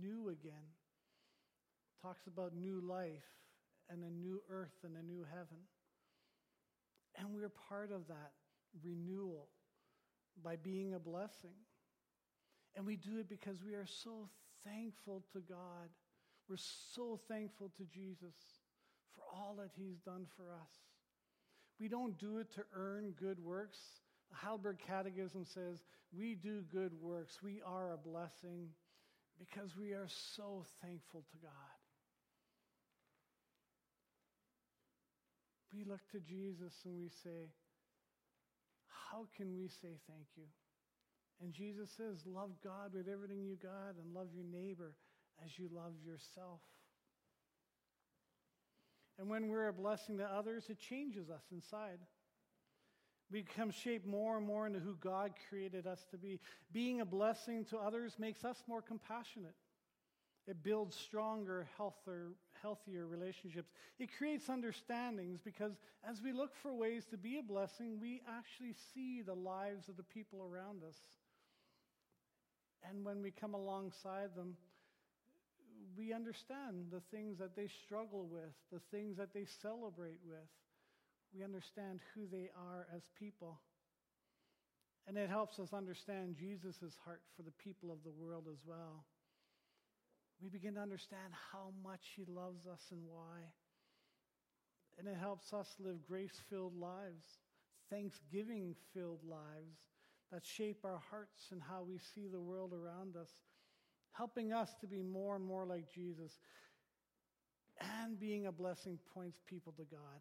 new 0.00 0.28
again. 0.28 0.68
Talks 2.02 2.26
about 2.28 2.54
new 2.54 2.80
life 2.80 3.24
and 3.90 4.02
a 4.04 4.10
new 4.10 4.40
earth 4.50 4.76
and 4.84 4.96
a 4.96 5.02
new 5.02 5.24
heaven. 5.30 5.58
And 7.16 7.34
we're 7.34 7.52
part 7.68 7.90
of 7.90 8.06
that 8.08 8.32
renewal 8.84 9.48
by 10.42 10.56
being 10.56 10.94
a 10.94 10.98
blessing. 10.98 11.56
And 12.76 12.86
we 12.86 12.96
do 12.96 13.18
it 13.18 13.28
because 13.28 13.56
we 13.64 13.74
are 13.74 13.86
so 13.86 14.28
thankful 14.64 15.24
to 15.32 15.40
God. 15.40 15.88
We're 16.48 16.56
so 16.94 17.18
thankful 17.28 17.70
to 17.76 17.84
Jesus 17.84 18.34
for 19.14 19.22
all 19.32 19.56
that 19.58 19.70
he's 19.76 19.98
done 19.98 20.26
for 20.36 20.52
us. 20.52 20.70
We 21.80 21.88
don't 21.88 22.18
do 22.18 22.38
it 22.38 22.52
to 22.54 22.64
earn 22.74 23.14
good 23.18 23.38
works. 23.42 23.78
The 24.30 24.36
Heidelberg 24.36 24.78
Catechism 24.86 25.44
says 25.44 25.82
we 26.16 26.34
do 26.34 26.62
good 26.72 26.92
works. 27.00 27.42
We 27.42 27.60
are 27.64 27.92
a 27.92 27.96
blessing 27.96 28.68
because 29.38 29.76
we 29.76 29.92
are 29.92 30.08
so 30.08 30.64
thankful 30.82 31.24
to 31.30 31.36
God. 31.42 31.77
We 35.74 35.84
look 35.84 36.00
to 36.12 36.20
Jesus 36.20 36.72
and 36.84 36.96
we 36.96 37.08
say, 37.22 37.52
How 39.10 39.26
can 39.36 39.56
we 39.56 39.68
say 39.68 39.98
thank 40.08 40.26
you? 40.36 40.44
And 41.40 41.52
Jesus 41.52 41.90
says, 41.96 42.24
Love 42.26 42.50
God 42.62 42.94
with 42.94 43.08
everything 43.08 43.44
you 43.44 43.56
got 43.56 43.94
and 44.02 44.14
love 44.14 44.28
your 44.34 44.44
neighbor 44.44 44.94
as 45.44 45.58
you 45.58 45.68
love 45.72 45.92
yourself. 46.04 46.60
And 49.18 49.28
when 49.28 49.48
we're 49.48 49.68
a 49.68 49.72
blessing 49.72 50.18
to 50.18 50.24
others, 50.24 50.66
it 50.68 50.78
changes 50.78 51.28
us 51.28 51.42
inside. 51.52 51.98
We 53.30 53.42
become 53.42 53.70
shaped 53.70 54.06
more 54.06 54.38
and 54.38 54.46
more 54.46 54.66
into 54.66 54.78
who 54.78 54.96
God 54.96 55.32
created 55.48 55.86
us 55.86 56.06
to 56.12 56.16
be. 56.16 56.40
Being 56.72 57.00
a 57.00 57.04
blessing 57.04 57.64
to 57.66 57.78
others 57.78 58.14
makes 58.18 58.44
us 58.44 58.62
more 58.66 58.80
compassionate. 58.80 59.54
It 60.46 60.62
builds 60.62 60.96
stronger, 60.96 61.68
healthier, 61.76 62.30
healthier 62.62 63.06
relationships. 63.06 63.70
It 63.98 64.10
creates 64.16 64.48
understandings 64.48 65.40
because 65.44 65.72
as 66.08 66.22
we 66.22 66.32
look 66.32 66.54
for 66.62 66.72
ways 66.72 67.04
to 67.10 67.16
be 67.16 67.38
a 67.38 67.42
blessing, 67.42 67.98
we 68.00 68.22
actually 68.28 68.74
see 68.94 69.22
the 69.22 69.34
lives 69.34 69.88
of 69.88 69.96
the 69.96 70.02
people 70.02 70.42
around 70.42 70.82
us. 70.82 70.96
And 72.88 73.04
when 73.04 73.22
we 73.22 73.30
come 73.30 73.54
alongside 73.54 74.34
them, 74.36 74.56
we 75.96 76.12
understand 76.12 76.86
the 76.92 77.02
things 77.10 77.38
that 77.38 77.56
they 77.56 77.68
struggle 77.84 78.28
with, 78.30 78.54
the 78.72 78.80
things 78.90 79.16
that 79.16 79.34
they 79.34 79.46
celebrate 79.62 80.20
with. 80.24 80.48
We 81.36 81.42
understand 81.44 82.00
who 82.14 82.26
they 82.30 82.50
are 82.56 82.86
as 82.94 83.02
people. 83.18 83.60
And 85.06 85.16
it 85.16 85.28
helps 85.28 85.58
us 85.58 85.72
understand 85.72 86.36
Jesus' 86.38 86.96
heart 87.04 87.22
for 87.36 87.42
the 87.42 87.50
people 87.52 87.90
of 87.90 87.98
the 88.04 88.10
world 88.10 88.44
as 88.50 88.58
well. 88.66 89.04
We 90.42 90.48
begin 90.48 90.74
to 90.74 90.80
understand 90.80 91.32
how 91.52 91.72
much 91.82 92.12
He 92.16 92.24
loves 92.26 92.66
us 92.66 92.82
and 92.90 93.00
why. 93.06 93.40
And 94.98 95.08
it 95.08 95.16
helps 95.16 95.52
us 95.52 95.74
live 95.78 96.04
grace 96.06 96.40
filled 96.50 96.78
lives, 96.78 97.26
thanksgiving 97.90 98.74
filled 98.92 99.24
lives 99.28 99.78
that 100.32 100.44
shape 100.44 100.84
our 100.84 101.00
hearts 101.10 101.48
and 101.52 101.60
how 101.62 101.82
we 101.82 101.98
see 101.98 102.26
the 102.26 102.40
world 102.40 102.72
around 102.72 103.16
us 103.16 103.30
helping 104.18 104.52
us 104.52 104.74
to 104.80 104.86
be 104.86 105.00
more 105.00 105.36
and 105.36 105.44
more 105.44 105.64
like 105.64 105.88
Jesus, 105.92 106.32
and 108.02 108.18
being 108.18 108.46
a 108.46 108.52
blessing 108.52 108.98
points 109.14 109.38
people 109.46 109.72
to 109.76 109.84
God. 109.84 110.20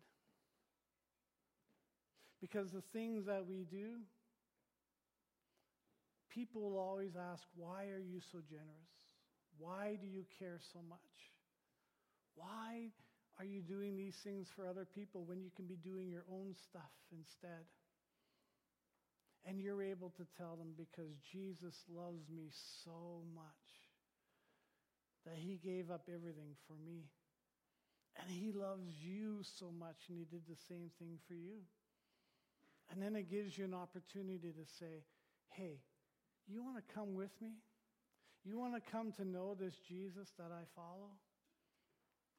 Because 2.40 2.72
the 2.72 2.84
things 2.94 3.26
that 3.26 3.48
we 3.48 3.66
do, 3.70 3.96
people 6.30 6.62
will 6.62 6.78
always 6.78 7.16
ask, 7.16 7.44
Why 7.56 7.86
are 7.86 8.00
you 8.00 8.20
so 8.32 8.38
generous? 8.48 8.92
Why 9.60 9.98
do 10.00 10.08
you 10.08 10.26
care 10.40 10.60
so 10.74 10.80
much? 10.88 11.00
Why 12.36 12.92
are 13.40 13.46
you 13.46 13.62
doing 13.62 13.96
these 13.96 14.16
things 14.24 14.48
for 14.56 14.68
other 14.68 14.86
people 14.86 15.24
when 15.26 15.42
you 15.42 15.50
can 15.56 15.66
be 15.66 15.76
doing 15.76 16.10
your 16.10 16.26
own 16.32 16.56
stuff 16.70 16.92
instead? 17.12 17.66
And 19.46 19.62
you're 19.62 19.82
able 19.82 20.10
to 20.18 20.26
tell 20.38 20.56
them 20.56 20.74
because 20.78 21.16
Jesus 21.32 21.76
loves 21.90 22.30
me 22.30 22.50
so 22.84 23.22
much 23.34 23.46
that 25.26 25.36
he 25.36 25.60
gave 25.64 25.90
up 25.92 26.10
everything 26.14 26.56
for 26.68 26.74
me. 26.86 27.06
And 28.20 28.30
he 28.30 28.52
loves 28.52 28.90
you 29.00 29.40
so 29.60 29.72
much, 29.78 29.96
and 30.10 30.18
he 30.18 30.26
did 30.26 30.42
the 30.50 30.58
same 30.68 30.90
thing 30.98 31.20
for 31.28 31.34
you. 31.34 31.62
And 32.90 33.02
then 33.02 33.16
it 33.16 33.30
gives 33.30 33.58
you 33.58 33.66
an 33.66 33.74
opportunity 33.74 34.52
to 34.52 34.66
say, 34.80 35.04
hey, 35.50 35.80
you 36.48 36.64
want 36.64 36.78
to 36.78 36.94
come 36.94 37.16
with 37.16 37.32
me? 37.42 37.52
You 38.48 38.58
want 38.58 38.76
to 38.76 38.92
come 38.92 39.12
to 39.18 39.26
know 39.26 39.58
this 39.60 39.74
Jesus 39.90 40.32
that 40.38 40.52
I 40.54 40.64
follow? 40.74 41.12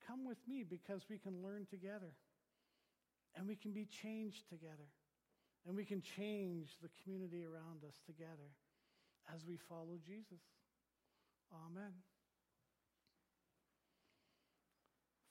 Come 0.07 0.25
with 0.25 0.39
me 0.49 0.65
because 0.65 1.03
we 1.11 1.19
can 1.19 1.43
learn 1.43 1.67
together. 1.69 2.17
And 3.37 3.47
we 3.47 3.57
can 3.57 3.73
be 3.73 3.87
changed 4.03 4.49
together. 4.49 4.89
And 5.67 5.77
we 5.77 5.85
can 5.85 6.01
change 6.17 6.69
the 6.81 6.89
community 7.03 7.45
around 7.45 7.85
us 7.87 7.95
together 8.07 8.49
as 9.35 9.45
we 9.47 9.59
follow 9.69 9.99
Jesus. 10.07 10.41
Amen. 11.53 11.93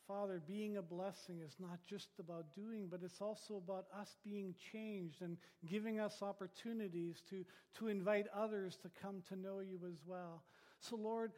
Father, 0.07 0.41
being 0.47 0.77
a 0.77 0.81
blessing 0.81 1.41
is 1.45 1.53
not 1.59 1.79
just 1.89 2.07
about 2.19 2.53
doing, 2.53 2.87
but 2.89 3.01
it's 3.03 3.19
also 3.19 3.57
about 3.57 3.87
us 3.99 4.15
being 4.23 4.55
changed 4.71 5.21
and 5.21 5.37
giving 5.69 5.99
us 5.99 6.21
opportunities 6.21 7.21
to, 7.29 7.43
to 7.79 7.87
invite 7.87 8.27
others 8.33 8.77
to 8.83 8.89
come 9.01 9.21
to 9.27 9.35
know 9.35 9.59
you 9.59 9.79
as 9.85 9.97
well. 10.05 10.43
So, 10.79 10.95
Lord, 10.95 11.31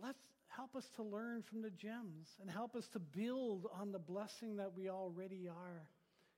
let's 0.00 0.22
help 0.48 0.74
us 0.76 0.88
to 0.96 1.02
learn 1.02 1.42
from 1.42 1.62
the 1.62 1.70
gems 1.70 2.28
and 2.40 2.50
help 2.50 2.74
us 2.74 2.88
to 2.88 2.98
build 2.98 3.66
on 3.78 3.92
the 3.92 3.98
blessing 3.98 4.56
that 4.56 4.72
we 4.76 4.88
already 4.88 5.48
are. 5.48 5.88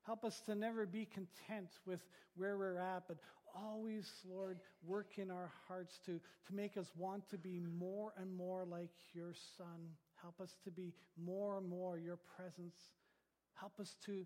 Help 0.03 0.25
us 0.25 0.40
to 0.46 0.55
never 0.55 0.87
be 0.87 1.05
content 1.07 1.68
with 1.87 2.01
where 2.35 2.57
we're 2.57 2.79
at, 2.79 3.05
but 3.07 3.18
always, 3.55 4.11
Lord, 4.29 4.59
work 4.87 5.18
in 5.18 5.31
our 5.31 5.53
hearts 5.68 6.01
to, 6.07 6.20
to 6.46 6.55
make 6.55 6.77
us 6.77 6.90
want 6.96 7.29
to 7.31 7.38
be 7.38 7.61
more 7.79 8.12
and 8.16 8.35
more 8.35 8.64
like 8.64 8.90
your 9.12 9.35
Son. 9.57 9.90
Help 10.23 10.40
us 10.40 10.57
to 10.64 10.70
be 10.70 10.94
more 11.23 11.59
and 11.59 11.68
more 11.68 11.99
your 11.99 12.18
presence. 12.37 12.77
Help 13.55 13.79
us 13.79 13.96
to 14.07 14.25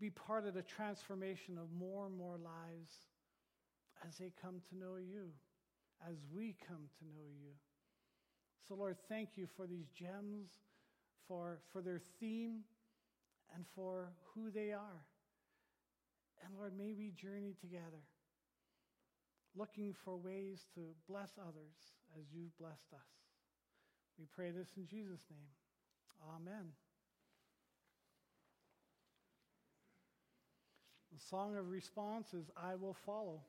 be 0.00 0.10
part 0.10 0.46
of 0.46 0.54
the 0.54 0.62
transformation 0.62 1.56
of 1.56 1.72
more 1.72 2.06
and 2.06 2.16
more 2.16 2.36
lives 2.36 2.94
as 4.06 4.18
they 4.18 4.32
come 4.42 4.60
to 4.68 4.76
know 4.76 4.96
you, 4.96 5.28
as 6.08 6.16
we 6.34 6.56
come 6.66 6.88
to 6.98 7.04
know 7.04 7.28
you. 7.28 7.52
So, 8.66 8.74
Lord, 8.74 8.96
thank 9.08 9.30
you 9.36 9.46
for 9.56 9.66
these 9.66 9.88
gems, 9.88 10.48
for, 11.28 11.60
for 11.72 11.82
their 11.82 12.00
theme, 12.20 12.60
and 13.54 13.64
for 13.74 14.12
who 14.34 14.50
they 14.50 14.72
are. 14.72 15.04
And 16.44 16.54
Lord, 16.58 16.76
may 16.76 16.92
we 16.92 17.10
journey 17.10 17.54
together, 17.60 18.04
looking 19.54 19.94
for 20.04 20.16
ways 20.16 20.66
to 20.74 20.80
bless 21.08 21.30
others 21.38 21.92
as 22.18 22.24
you've 22.32 22.56
blessed 22.58 22.92
us. 22.92 23.08
We 24.18 24.26
pray 24.34 24.50
this 24.50 24.68
in 24.76 24.86
Jesus' 24.86 25.24
name. 25.30 25.48
Amen. 26.36 26.72
The 31.12 31.20
song 31.20 31.56
of 31.56 31.68
response 31.68 32.34
is 32.34 32.50
I 32.56 32.74
will 32.74 32.96
follow. 33.06 33.40